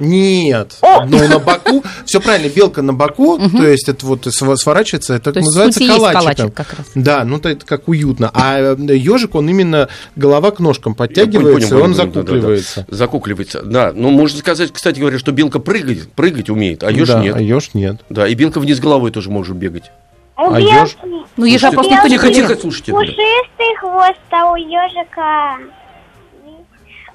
Нет. 0.00 0.78
Ну, 0.82 1.28
на 1.28 1.38
боку. 1.38 1.84
Все 2.06 2.20
правильно, 2.20 2.50
белка 2.50 2.82
на 2.82 2.92
боку, 2.92 3.38
то 3.38 3.66
есть 3.66 3.88
это 3.88 4.04
вот 4.06 4.24
св- 4.24 4.58
сворачивается, 4.58 5.14
это 5.14 5.32
То 5.32 5.40
называется 5.40 5.80
калачиком. 5.80 6.20
калачик 6.20 6.54
как 6.54 6.72
раз. 6.78 6.86
Да, 6.94 7.24
ну 7.24 7.38
то 7.38 7.48
это 7.48 7.64
как 7.64 7.86
уютно. 7.88 8.30
А 8.34 8.74
ежик, 8.74 9.34
он 9.34 9.48
именно 9.48 9.88
голова 10.16 10.50
к 10.50 10.58
ножкам 10.60 10.94
подтягивается, 10.94 11.68
понял, 11.68 11.84
и 11.84 11.88
он 11.88 11.94
понял, 11.94 11.96
да, 11.96 12.04
да, 12.04 12.22
да. 12.22 12.22
закукливается. 12.32 12.86
Закукливается, 12.88 13.62
да. 13.62 13.92
Ну, 13.94 14.10
можно 14.10 14.38
сказать, 14.38 14.72
кстати 14.72 14.98
говоря, 14.98 15.18
что 15.18 15.30
белка 15.32 15.58
прыгать, 15.60 16.10
прыгать 16.12 16.50
умеет, 16.50 16.82
а 16.82 16.90
еж 16.90 17.06
да, 17.08 17.22
нет. 17.22 17.36
а 17.36 17.40
еж 17.40 17.70
нет. 17.74 18.00
Да, 18.08 18.26
и 18.26 18.34
белка 18.34 18.58
вниз 18.58 18.80
головой 18.80 19.10
тоже 19.12 19.30
может 19.30 19.54
бегать. 19.56 19.92
У 20.48 20.52
А 20.54 20.60
ёж? 20.60 20.96
Ну, 21.36 21.44
ежа 21.44 21.70
просто 21.70 21.92
никто 21.92 22.08
не 22.08 22.14
Тихо, 22.16 22.32
тихо, 22.32 22.56
слушайте. 22.60 22.92
пушистый 22.92 23.76
хвост, 23.78 24.18
а 24.30 24.52
у 24.52 24.56
ежика... 24.56 25.58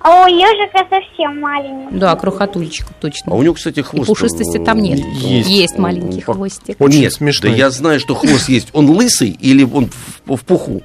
А 0.01 0.23
у 0.23 0.27
ежика 0.27 0.85
совсем 0.89 1.39
маленький. 1.41 1.97
Да, 1.97 2.15
крохотульчик, 2.15 2.85
А 2.91 2.93
точно. 3.01 3.33
у 3.33 3.41
него, 3.41 3.55
кстати, 3.55 3.79
И 3.79 3.81
хвост... 3.81 4.05
пушистости 4.07 4.59
там 4.59 4.79
нет. 4.79 4.99
Есть. 4.99 5.49
Есть, 5.49 5.77
маленький 5.79 6.21
Пох- 6.21 6.35
хвостик. 6.35 6.75
Очень 6.79 6.99
Нет, 7.01 7.13
смешной. 7.13 7.51
да 7.51 7.57
я 7.57 7.69
знаю, 7.71 7.99
что 7.99 8.13
хвост 8.13 8.47
есть. 8.47 8.67
Он 8.73 8.87
лысый 8.91 9.29
или 9.29 9.63
он 9.63 9.89
в, 10.25 10.35
в 10.35 10.45
пуху? 10.45 10.83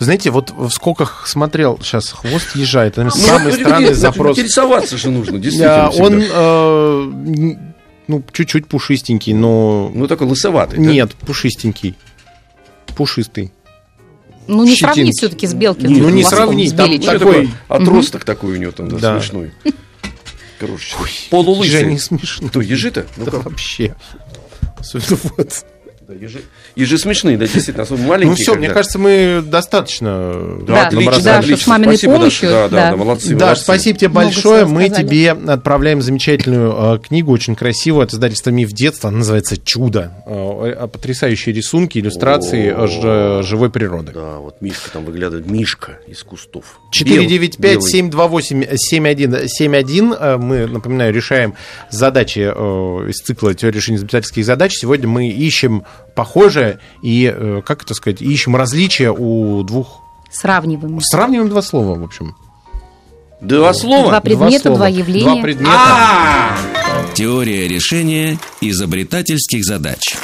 Знаете, 0.00 0.30
вот 0.30 0.50
в 0.50 0.70
скоках 0.70 1.26
смотрел 1.26 1.78
сейчас 1.82 2.10
хвост 2.10 2.54
ежа. 2.56 2.84
Это 2.84 3.02
Ну, 3.04 3.10
самый 3.10 3.52
странный 3.52 3.94
запрос. 3.94 4.36
Интересоваться 4.38 4.96
же 4.96 5.10
нужно, 5.10 5.38
действительно. 5.38 5.90
Он 5.90 6.22
э, 6.22 7.56
ну 8.08 8.24
чуть-чуть 8.32 8.66
пушистенький, 8.66 9.32
но 9.34 9.90
Ну, 9.94 10.06
такой 10.08 10.26
лысоватый, 10.26 10.78
да? 10.78 10.84
нет, 10.84 11.14
пушистенький, 11.14 11.94
пушистый. 12.96 13.52
Ну, 14.46 14.64
не 14.64 14.70
щетинки. 14.74 14.80
сравнить 14.94 15.18
все-таки 15.18 15.46
с 15.46 15.52
белки. 15.54 15.86
Ну, 15.86 16.08
не 16.08 16.24
сравнить, 16.24 16.74
там. 16.76 16.90
Что 17.00 17.18
такой-? 17.18 17.50
Отросток 17.68 18.24
такой 18.24 18.54
у 18.54 18.56
него 18.56 18.72
там, 18.72 18.88
да, 18.88 18.96
Да. 18.98 19.20
смешной. 19.20 19.52
Ежа 20.60 20.96
Полулысый. 21.30 21.84
не 21.92 21.98
смешно. 21.98 22.48
Кто, 22.48 22.60
ежи-то? 22.60 23.06
Ну, 23.16 23.24
Да 23.26 23.30
как? 23.30 23.44
вообще. 23.44 23.94
Вот. 25.36 25.64
Да, 26.08 26.14
ежи. 26.14 26.40
Ежи 26.74 26.96
смешные, 26.96 27.36
да, 27.36 27.44
действительно, 27.46 27.82
особенно 27.82 28.04
Ну 28.04 28.08
маленькие. 28.08 28.36
все, 28.36 28.54
мне 28.54 28.68
когда. 28.68 28.74
кажется, 28.80 28.98
мы 28.98 29.42
достаточно 29.44 30.56
Да, 30.66 30.86
отлично, 30.86 31.04
набросали. 31.04 31.24
да, 31.24 31.38
отлично. 31.38 31.56
что 31.56 31.64
с 31.64 31.66
маминой 31.68 31.92
Спасибо, 31.98 32.12
Даша. 32.12 32.18
помощью, 32.20 32.48
Да, 32.48 32.62
да, 32.62 32.68
да. 32.76 32.90
да, 32.90 32.96
молодцы, 32.96 33.34
Да, 33.34 33.44
молодцы. 33.46 33.62
спасибо 33.64 33.98
тебе 33.98 34.08
большое. 34.08 34.64
Мы 34.64 34.86
сказали. 34.86 35.06
тебе 35.06 35.30
отправляем 35.32 36.00
замечательную 36.00 36.94
э, 36.94 36.98
книгу, 37.06 37.30
очень 37.30 37.54
красивую, 37.54 38.04
от 38.04 38.14
издательства 38.14 38.48
«Миф 38.50 38.72
детства». 38.72 39.08
Она 39.08 39.18
называется 39.18 39.58
«Чудо». 39.62 40.14
Э, 40.24 40.74
э, 40.84 40.88
потрясающие 40.88 41.54
рисунки, 41.54 41.98
иллюстрации 41.98 42.72
э, 42.74 42.86
ж- 42.86 43.42
живой 43.46 43.68
природы. 43.70 44.12
Да, 44.14 44.38
вот 44.38 44.62
Мишка 44.62 44.90
там 44.90 45.04
выглядывает, 45.04 45.46
Мишка 45.50 45.98
из 46.06 46.22
кустов. 46.22 46.80
Белый. 47.04 47.26
495-728-7171. 47.28 50.16
Э, 50.18 50.36
Мы, 50.38 50.66
напоминаю, 50.66 51.12
решаем 51.12 51.54
задачи 51.90 52.40
э, 52.40 53.10
из 53.10 53.16
цикла 53.20 53.54
«Теория 53.54 53.76
решения 53.76 53.98
изобретательских 53.98 54.44
задач». 54.44 54.74
Сегодня 54.74 55.08
мы 55.08 55.28
ищем 55.28 55.84
похожее 56.14 56.80
и, 57.02 57.32
э, 57.34 57.62
как 57.64 57.82
это 57.82 57.94
сказать, 57.94 58.22
ищем 58.22 58.56
различия 58.56 59.10
у 59.10 59.62
двух... 59.62 60.00
Сравниваем. 60.30 61.00
Сравниваем 61.00 61.48
два 61.48 61.62
слова, 61.62 61.98
в 61.98 62.04
общем. 62.04 62.34
Два 63.40 63.72
слова? 63.72 64.08
Два 64.08 64.20
предмета, 64.20 64.62
слова. 64.62 64.76
два 64.76 64.88
явления. 64.88 65.32
Два 65.34 65.42
предмета. 65.42 65.72
А! 65.74 66.56
Теория 67.14 67.68
решения 67.68 68.38
изобретательских 68.60 69.64
задач. 69.64 70.16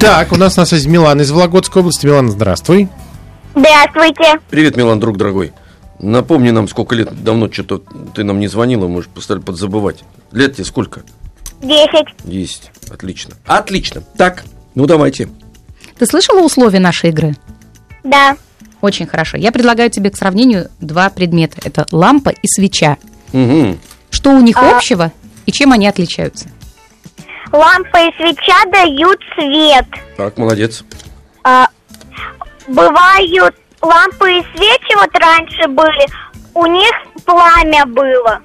Так, 0.00 0.32
у 0.32 0.36
нас 0.36 0.56
на 0.56 0.64
связи 0.64 0.88
Милан 0.88 1.20
из 1.20 1.30
Вологодской 1.30 1.80
области. 1.80 2.06
Милан, 2.06 2.30
здравствуй. 2.30 2.88
Здравствуйте. 3.54 4.38
Привет, 4.50 4.76
Милан, 4.76 5.00
друг 5.00 5.16
дорогой. 5.16 5.52
Напомни 5.98 6.50
нам, 6.50 6.68
сколько 6.68 6.94
лет 6.94 7.22
давно 7.22 7.50
что-то 7.50 7.82
ты 8.14 8.22
нам 8.24 8.38
не 8.38 8.48
звонила, 8.48 8.86
мы 8.86 9.02
же 9.02 9.08
стали 9.20 9.40
подзабывать. 9.40 10.04
Лет 10.32 10.54
тебе 10.54 10.64
сколько? 10.64 11.02
Десять. 11.62 12.08
Есть. 12.24 12.70
Отлично. 12.90 13.34
Отлично. 13.46 14.02
Так, 14.16 14.44
ну 14.74 14.86
давайте. 14.86 15.28
Ты 15.98 16.06
слышала 16.06 16.40
условия 16.40 16.80
нашей 16.80 17.10
игры? 17.10 17.34
Да. 18.04 18.36
Очень 18.82 19.06
хорошо. 19.06 19.38
Я 19.38 19.52
предлагаю 19.52 19.90
тебе 19.90 20.10
к 20.10 20.16
сравнению 20.16 20.68
два 20.80 21.08
предмета. 21.08 21.56
Это 21.64 21.86
лампа 21.90 22.28
и 22.30 22.46
свеча. 22.46 22.98
Угу. 23.32 23.78
Что 24.10 24.30
у 24.30 24.40
них 24.40 24.56
А. 24.58 24.76
общего 24.76 25.12
и 25.46 25.52
чем 25.52 25.72
они 25.72 25.88
отличаются? 25.88 26.48
Лампа 27.52 27.98
и 27.98 28.12
свеча 28.16 28.64
дают 28.70 29.18
свет. 29.34 29.86
Так, 30.16 30.36
молодец. 30.36 30.84
А, 31.42 31.68
бывают 32.68 33.54
лампы 33.82 34.30
и 34.30 34.42
свечи, 34.54 34.96
вот 34.96 35.10
раньше 35.14 35.68
были, 35.68 36.06
у 36.54 36.66
них 36.66 36.92
пламя 37.24 37.86
было. 37.86 38.40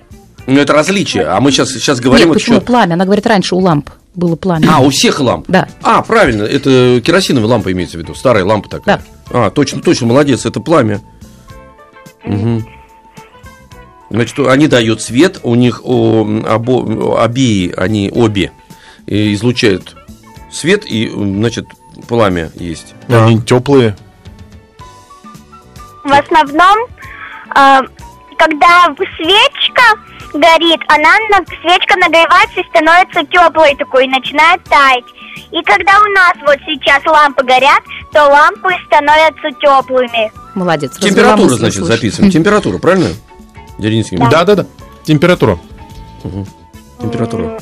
Ну, 0.47 0.59
это 0.59 0.73
различие. 0.73 1.25
А 1.25 1.39
мы 1.39 1.51
сейчас, 1.51 1.69
сейчас 1.69 1.99
говорим 1.99 2.25
Нет, 2.25 2.27
вот 2.29 2.33
почему 2.35 2.57
еще... 2.57 2.65
пламя? 2.65 2.93
Она 2.95 3.05
говорит, 3.05 3.25
раньше 3.27 3.55
у 3.55 3.59
ламп 3.59 3.89
было 4.15 4.35
пламя. 4.35 4.67
А, 4.69 4.79
у 4.81 4.89
всех 4.89 5.19
ламп? 5.19 5.45
Да. 5.47 5.67
А, 5.83 6.01
правильно, 6.01 6.43
это 6.43 6.99
керосиновая 7.01 7.47
лампа 7.49 7.71
имеется 7.71 7.97
в 7.97 8.01
виду, 8.01 8.15
старая 8.15 8.43
лампа 8.43 8.69
такая. 8.69 9.01
А, 9.29 9.49
точно, 9.51 9.81
точно, 9.81 10.07
молодец, 10.07 10.45
это 10.45 10.59
пламя. 10.59 11.01
Мгм. 12.23 12.67
Значит, 14.09 14.39
они 14.39 14.67
дают 14.67 15.01
свет, 15.01 15.39
у 15.43 15.55
них 15.55 15.81
о, 15.85 16.25
обо- 16.25 17.23
обеи, 17.23 17.73
они 17.77 18.11
обе 18.13 18.51
э, 19.07 19.33
излучают 19.33 19.95
свет, 20.51 20.83
и, 20.85 21.09
значит, 21.09 21.67
пламя 22.09 22.51
есть. 22.55 22.93
Они 23.07 23.41
теплые. 23.41 23.95
В 26.03 26.11
основном, 26.11 26.77
а, 27.55 27.81
когда 28.37 28.87
свечка 29.17 29.83
горит, 30.33 30.79
она 30.87 31.13
на- 31.29 31.45
свечка 31.61 31.97
нагревается 31.99 32.61
и 32.61 32.67
становится 32.69 33.23
теплой 33.25 33.75
такой, 33.75 34.05
и 34.05 34.09
начинает 34.09 34.63
таять. 34.63 35.05
И 35.51 35.61
когда 35.63 35.99
у 35.99 36.07
нас 36.11 36.33
вот 36.41 36.57
сейчас 36.65 37.05
лампы 37.05 37.43
горят, 37.43 37.81
то 38.11 38.23
лампы 38.25 38.69
становятся 38.87 39.51
теплыми. 39.59 40.31
Молодец. 40.55 40.97
Температура, 40.97 41.49
значит, 41.49 41.83
записываем. 41.83 42.31
Температура, 42.31 42.77
правильно? 42.77 43.09
Денис 43.77 44.11
Евгеньевич? 44.11 44.31
Да-да-да. 44.31 44.65
Температура. 45.03 45.59
Температура. 46.99 47.59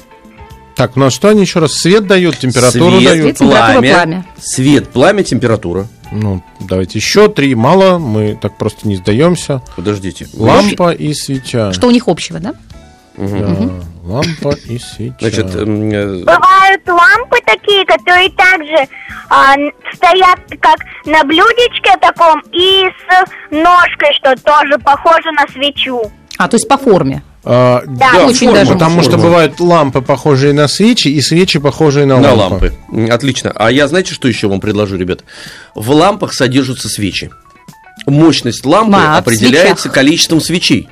Так, 0.80 0.96
у 0.96 1.00
нас 1.02 1.12
что 1.12 1.28
они 1.28 1.42
еще 1.42 1.60
раз? 1.60 1.74
Свет 1.74 2.08
дают, 2.08 2.38
температуру 2.38 3.00
Свет, 3.02 3.04
дают. 3.04 3.24
Свет, 3.26 3.38
температура, 3.38 3.82
пламя. 3.82 4.26
Свет, 4.40 4.90
пламя, 4.90 5.24
температура. 5.24 5.88
Ну, 6.10 6.42
давайте 6.62 7.00
еще 7.00 7.28
три. 7.28 7.54
Мало, 7.54 7.98
мы 7.98 8.40
так 8.42 8.58
просто 8.58 8.88
не 8.88 8.96
сдаемся. 8.96 9.62
Подождите. 9.76 10.28
Лампа 10.34 10.94
и 10.94 11.14
свеча. 11.14 11.74
Что 11.74 11.88
у 11.88 11.92
них 11.92 12.08
общего, 12.08 12.40
да? 12.40 12.54
Да, 13.18 13.58
Лампа 14.06 14.56
и 14.68 14.80
свеча. 14.80 15.18
Значит, 15.20 15.54
э, 15.54 15.66
Бывают 15.66 16.88
лампы 16.88 17.40
такие, 17.46 17.86
которые 17.86 18.30
также 18.30 18.88
а, 19.30 19.56
н- 19.58 19.74
стоят 19.94 20.40
как 20.62 20.78
на 21.06 21.26
блюдечке 21.26 21.98
таком 22.00 22.42
и 22.54 22.86
с 22.88 23.52
ножкой, 23.52 24.14
что 24.14 24.34
тоже 24.46 24.80
похоже 24.82 25.30
на 25.34 25.46
свечу. 25.52 26.10
А, 26.38 26.48
то 26.48 26.56
есть 26.56 26.70
по 26.70 26.78
форме. 26.78 27.22
А, 27.44 27.84
Да, 27.88 28.26
очень 28.26 28.48
форма, 28.48 28.54
даже. 28.54 28.74
Потому 28.74 29.02
что 29.02 29.12
форма. 29.12 29.26
бывают 29.26 29.60
лампы, 29.60 30.02
похожие 30.02 30.54
на 30.54 30.68
свечи, 30.68 31.08
и 31.08 31.22
свечи, 31.22 31.58
похожие 31.60 32.06
на, 32.06 32.20
На 32.20 32.34
лампы. 32.34 32.74
лампы. 32.92 33.12
Отлично. 33.12 33.52
А 33.56 33.72
я 33.72 33.88
знаете, 33.88 34.14
что 34.14 34.28
еще 34.28 34.48
вам 34.50 34.60
предложу, 34.60 34.98
ребят? 34.98 35.24
В 35.76 35.90
лампах 35.92 36.34
содержатся 36.34 36.90
свечи. 36.90 37.30
Мощность 38.06 38.66
лампы 38.66 38.98
А, 39.00 39.16
в 39.16 39.20
определяется 39.20 39.84
свечах. 39.84 39.94
количеством 39.94 40.42
свечей. 40.42 40.90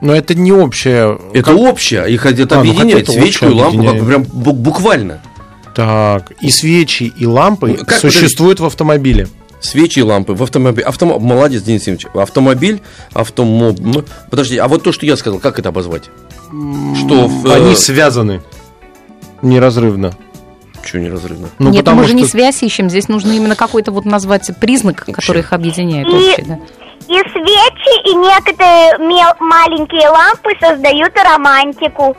Но 0.00 0.14
это 0.14 0.34
не 0.34 0.52
общее. 0.52 1.18
Это 1.32 1.50
Как- 1.52 1.56
общее. 1.58 2.12
Их 2.12 2.26
это 2.26 2.42
А, 2.42 2.54
ну, 2.56 2.60
объединяет. 2.60 3.04
это 3.04 3.12
Свечку 3.12 3.46
и 3.46 3.48
лампу 3.48 3.78
как 3.78 3.84
бы 3.84 3.90
объединяет. 3.90 4.06
прям 4.06 4.42
бу- 4.42 4.52
буквально. 4.52 5.20
Так, 5.74 6.32
и 6.40 6.50
свечи, 6.50 7.04
и 7.16 7.26
лампы 7.26 7.76
Ну, 7.78 7.84
как 7.84 7.98
существуют 7.98 8.60
в 8.60 8.64
автомобиле. 8.66 9.28
Свечи 9.64 9.98
и 10.00 10.02
лампы 10.02 10.34
в 10.34 10.42
автомобиле. 10.42 10.86
Автом... 10.86 11.20
Молодец, 11.22 11.62
Денис 11.62 11.86
Евгеньевич. 11.86 12.06
Автомобиль, 12.14 12.82
автомоб... 13.12 13.78
м, 13.80 14.04
Подожди, 14.30 14.56
а 14.58 14.68
вот 14.68 14.82
то, 14.82 14.92
что 14.92 15.06
я 15.06 15.16
сказал, 15.16 15.38
как 15.40 15.58
это 15.58 15.70
обозвать? 15.70 16.04
Что 16.48 17.26
в, 17.26 17.46
э, 17.46 17.54
Они 17.54 17.74
связаны 17.74 18.42
неразрывно. 19.42 20.12
Чё 20.84 20.98
неразрывно? 20.98 21.48
Ну, 21.58 21.70
Нет, 21.70 21.84
потому 21.84 22.02
мы 22.02 22.06
же 22.08 22.14
не 22.14 22.22
что- 22.24 22.32
связь 22.32 22.62
ищем, 22.62 22.90
здесь 22.90 23.08
нужно 23.08 23.32
именно 23.32 23.56
какой-то 23.56 23.90
вот 23.90 24.04
назвать 24.04 24.50
признак, 24.60 25.06
который 25.06 25.40
их 25.40 25.52
объединяет 25.52 26.06
И- 26.06 26.10
общий, 26.10 26.42
да. 26.42 26.58
И 27.06 27.12
свечи, 27.12 28.10
и 28.10 28.14
некоторые 28.14 28.98
мел- 28.98 29.34
маленькие 29.40 30.08
лампы 30.08 30.50
создают 30.60 31.12
романтику. 31.16 32.16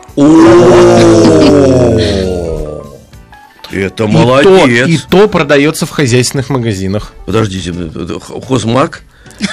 Это 3.71 3.85
И 3.85 3.89
то, 3.89 4.07
молодец. 4.07 4.87
и 4.87 4.99
то 5.09 5.27
продается 5.27 5.85
в 5.85 5.89
хозяйственных 5.89 6.49
магазинах. 6.49 7.13
Подождите, 7.25 7.71
это 7.71 8.19
х- 8.19 8.33
Хозмаг? 8.47 9.01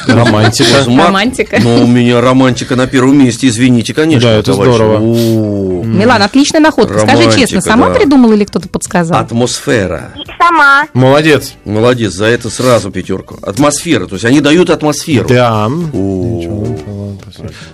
Романтика. 0.06 0.74
Хозмаг? 0.78 1.06
Романтика. 1.08 1.58
Ну, 1.60 1.82
у 1.82 1.86
меня 1.88 2.20
романтика 2.20 2.76
на 2.76 2.86
первом 2.86 3.18
месте, 3.18 3.48
извините, 3.48 3.92
конечно. 3.94 4.30
Да, 4.30 4.36
это 4.36 4.52
здорово. 4.52 4.98
Милан, 5.00 6.22
отличная 6.22 6.60
находка. 6.60 7.00
Скажи 7.00 7.36
честно, 7.36 7.60
сама 7.60 7.88
да. 7.88 7.94
придумала 7.94 8.32
или 8.34 8.44
кто-то 8.44 8.68
подсказал? 8.68 9.18
Атмосфера. 9.18 10.12
Сама. 10.38 10.86
Молодец. 10.94 11.54
Молодец, 11.64 12.12
за 12.12 12.26
это 12.26 12.48
сразу 12.48 12.92
пятерку. 12.92 13.38
Атмосфера, 13.42 14.06
то 14.06 14.14
есть 14.14 14.24
они 14.24 14.40
дают 14.40 14.70
атмосферу. 14.70 15.26
Да. 15.28 15.68
Ну 15.68 16.78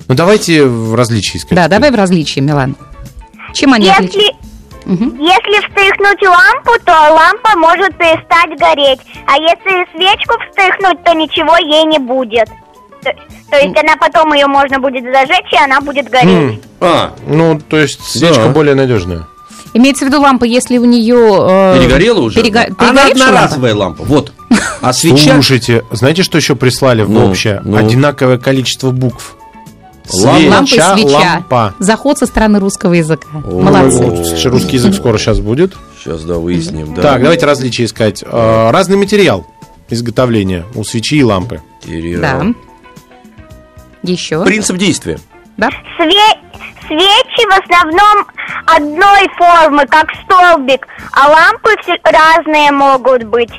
давайте 0.09 0.64
в 0.64 0.95
различия 0.95 1.39
искать. 1.39 1.57
Да, 1.57 1.68
давай 1.68 1.91
в 1.91 1.95
различии, 1.95 2.41
Милан. 2.41 2.74
Чем 3.55 3.72
они 3.74 3.89
отличаются? 3.91 4.32
Если, 4.89 5.22
если 5.22 5.68
встряхнуть 5.68 6.22
лампу, 6.22 6.72
то 6.84 6.93
лампа 6.93 7.57
может 7.59 7.97
перестать 7.99 8.59
гореть. 8.59 9.01
А 9.26 9.36
если 9.36 9.86
свечку 9.95 10.34
встряхнуть, 10.49 11.03
то 11.05 11.12
ничего 11.14 11.57
ей 11.59 11.84
не 11.84 11.99
будет. 11.99 12.49
То, 13.05 13.12
то 13.51 13.57
есть 13.59 13.76
она 13.78 13.97
потом 14.01 14.32
ее 14.32 14.47
можно 14.47 14.78
будет 14.80 15.05
зажечь, 15.05 15.53
и 15.53 15.57
она 15.57 15.80
будет 15.80 16.09
гореть. 16.09 16.61
А, 16.80 17.12
Ну, 17.26 17.61
то 17.61 17.76
есть 17.76 18.03
свечка 18.05 18.45
Да. 18.45 18.49
более 18.49 18.74
надежная. 18.74 19.26
Имеется 19.74 20.07
в 20.07 20.09
виду 20.09 20.20
лампа, 20.22 20.45
если 20.45 20.78
у 20.78 20.84
нее... 20.86 21.16
э, 21.16 21.78
перегорела 21.78 22.20
уже? 22.20 22.41
перего- 22.43 22.59
Она 22.59 22.72
перегоревшая 23.05 23.05
лампа? 23.18 23.24
одноразовая 23.28 23.74
лампа, 23.74 24.05
вот. 24.05 24.32
А 24.80 24.93
свеча... 24.95 25.34
Слушайте, 25.34 25.84
знаете, 25.91 26.22
что 26.22 26.39
еще 26.39 26.57
прислали 26.57 27.03
в 27.03 27.11
Ну, 27.11 27.28
общее? 27.28 27.61
ну. 27.64 27.76
Одинаковое 27.76 28.39
количество 28.39 28.91
букв. 28.91 29.36
Лампа, 30.12 30.48
Лампа 30.50 30.64
и 30.64 30.80
свеча. 30.80 31.18
лампа. 31.34 31.74
Заход 31.78 32.18
со 32.18 32.26
стороны 32.26 32.59
русского 32.61 32.94
языка. 32.94 33.28
О. 33.44 33.61
Молодцы. 33.61 34.24
Слушай, 34.24 34.50
русский 34.50 34.76
язык 34.76 34.94
скоро 34.94 35.18
сейчас 35.18 35.40
будет. 35.40 35.74
Сейчас, 35.98 36.22
да, 36.24 36.34
выясним, 36.34 36.94
да. 36.94 37.02
Так, 37.02 37.22
давайте 37.22 37.46
различия 37.46 37.84
искать. 37.84 38.22
Э, 38.26 38.70
Разный 38.70 38.96
материал 38.96 39.46
изготовления 39.90 40.64
у 40.74 40.84
свечи 40.84 41.16
и 41.16 41.22
лампы. 41.24 41.61
Интересно. 41.84 42.54
Да. 42.54 44.11
Еще. 44.11 44.42
Принцип 44.44 44.76
действия. 44.76 45.18
Да? 45.56 45.68
Све- 45.98 46.38
свечи 46.86 47.46
в 47.46 47.64
основном 47.64 48.26
одной 48.66 49.28
формы, 49.36 49.86
как 49.86 50.09
столбик, 50.24 50.86
а 51.12 51.28
лампы 51.28 51.70
все 51.82 51.96
разные 52.04 52.70
могут 52.70 53.24
быть 53.24 53.50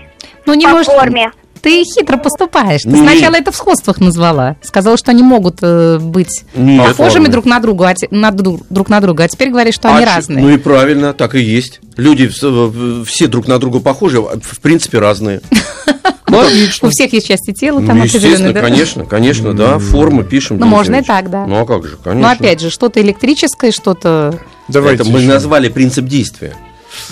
Ну, 0.45 0.53
не 0.53 0.65
по 0.65 0.71
может... 0.71 0.87
форме. 0.91 1.31
Ты 1.61 1.83
хитро 1.83 2.17
поступаешь. 2.17 2.81
Ты 2.83 2.89
Не. 2.89 3.01
сначала 3.01 3.35
это 3.35 3.51
в 3.51 3.55
сходствах 3.55 3.99
назвала. 3.99 4.55
Сказала, 4.61 4.97
что 4.97 5.11
они 5.11 5.23
могут 5.23 5.57
э, 5.61 5.97
быть 5.99 6.43
Нет. 6.55 6.87
похожими 6.87 7.27
друг 7.27 7.45
на 7.45 7.59
друга, 7.59 7.89
а 7.89 7.93
те- 7.95 8.07
на 8.11 8.31
друг, 8.31 8.89
на 8.89 8.99
друга. 9.01 9.25
А 9.25 9.27
теперь 9.27 9.49
говоришь, 9.49 9.75
что 9.75 9.89
А 9.89 9.97
они 9.97 10.05
чё- 10.05 10.11
разные. 10.15 10.41
Ну 10.43 10.49
и 10.51 10.57
правильно, 10.57 11.13
так 11.13 11.35
и 11.35 11.39
есть. 11.41 11.79
Люди 11.97 12.27
все 12.27 13.27
друг 13.27 13.47
на 13.47 13.59
друга 13.59 13.79
похожи, 13.79 14.19
а 14.19 14.39
в 14.41 14.59
принципе 14.61 14.99
разные. 14.99 15.41
Логично. 16.27 16.87
У 16.87 16.91
всех 16.91 17.11
есть 17.13 17.27
части 17.27 17.51
тела 17.51 17.81
там 17.85 17.97
Ну, 17.97 18.03
определенные, 18.03 18.53
да? 18.53 18.61
конечно, 18.61 19.05
конечно, 19.05 19.53
да, 19.53 19.79
формы 19.79 20.23
пишем. 20.23 20.59
Ну, 20.59 20.65
можно 20.67 20.97
и 20.97 21.01
так, 21.01 21.29
да. 21.31 21.45
Ну, 21.47 21.59
а 21.59 21.65
как 21.65 21.85
же, 21.87 21.97
конечно. 21.97 22.21
Но 22.21 22.29
опять 22.33 22.61
же, 22.61 22.69
что-то 22.69 23.01
электрическое, 23.01 23.71
что-то... 23.71 24.39
Давайте 24.67 25.01
Это 25.03 25.11
мы 25.11 25.19
еще. 25.21 25.27
назвали 25.29 25.69
принцип 25.69 26.05
действия. 26.05 26.53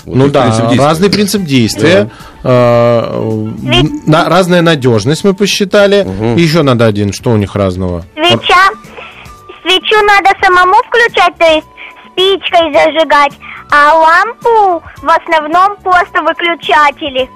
Вот 0.04 0.16
Ну 0.16 0.28
да, 0.28 0.42
принцип 0.42 0.80
разный 0.80 1.10
принцип 1.10 1.42
действия. 1.42 2.10
Э, 2.44 3.10
на- 4.06 4.28
разная 4.28 4.62
надежность 4.62 5.24
мы 5.24 5.34
посчитали. 5.34 6.06
Еще 6.38 6.62
надо 6.62 6.86
один, 6.86 7.12
что 7.12 7.30
у 7.30 7.36
них 7.36 7.54
разного. 7.54 8.04
Свеча, 8.14 8.68
свечу 9.62 9.96
надо 10.06 10.30
самому 10.42 10.74
включать, 10.88 11.36
то 11.38 11.44
есть 11.46 11.66
спичкой 12.12 12.72
зажигать, 12.72 13.32
а 13.70 13.94
лампу 13.94 14.82
в 15.02 15.08
основном 15.08 15.76
просто 15.82 16.22
выключатели. 16.22 17.28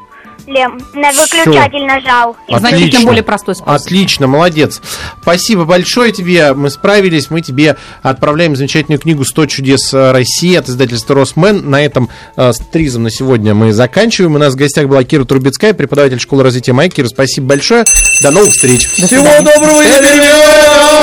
Лем, 0.47 0.80
на 0.95 1.12
Всё. 1.12 1.22
выключатель 1.22 1.84
нажал. 1.84 2.36
И 2.49 2.57
Значительно 2.57 3.07
более 3.07 3.22
простой 3.22 3.55
способ. 3.55 3.74
Отлично, 3.74 4.26
молодец. 4.26 4.80
Спасибо 5.20 5.64
большое 5.64 6.12
тебе. 6.12 6.53
Мы 6.55 6.70
справились. 6.70 7.30
Мы 7.30 7.40
тебе 7.40 7.76
отправляем 8.03 8.57
замечательную 8.57 8.99
книгу 9.01 9.22
«100 9.22 9.47
чудес 9.47 9.93
э, 9.95 10.12
России» 10.12 10.55
от 10.55 10.68
издательства 10.68 11.14
«Росмен». 11.14 11.68
На 11.70 11.82
этом 11.84 12.09
э, 12.36 12.53
с 12.53 12.59
тризом 12.59 13.05
на 13.05 13.11
сегодня 13.11 13.55
мы 13.55 13.72
заканчиваем. 13.72 14.34
У 14.34 14.38
нас 14.38 14.55
в 14.55 14.57
гостях 14.57 14.88
была 14.88 15.05
Кира 15.05 15.24
Трубецкая, 15.24 15.74
преподаватель 15.74 16.20
школы 16.20 16.43
развития 16.43 16.72
Майки. 16.72 16.97
Кира, 16.97 17.09
спасибо 17.09 17.49
большое. 17.49 17.84
До 18.22 18.30
новых 18.30 18.51
встреч. 18.51 18.86
Всего 18.86 19.24
доброго, 19.43 19.82
Игорь! 19.82 21.03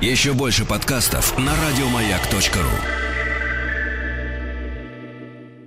Еще 0.00 0.32
больше 0.32 0.64
подкастов 0.64 1.36
на 1.38 1.52
радиомаяк.ру. 1.52 3.09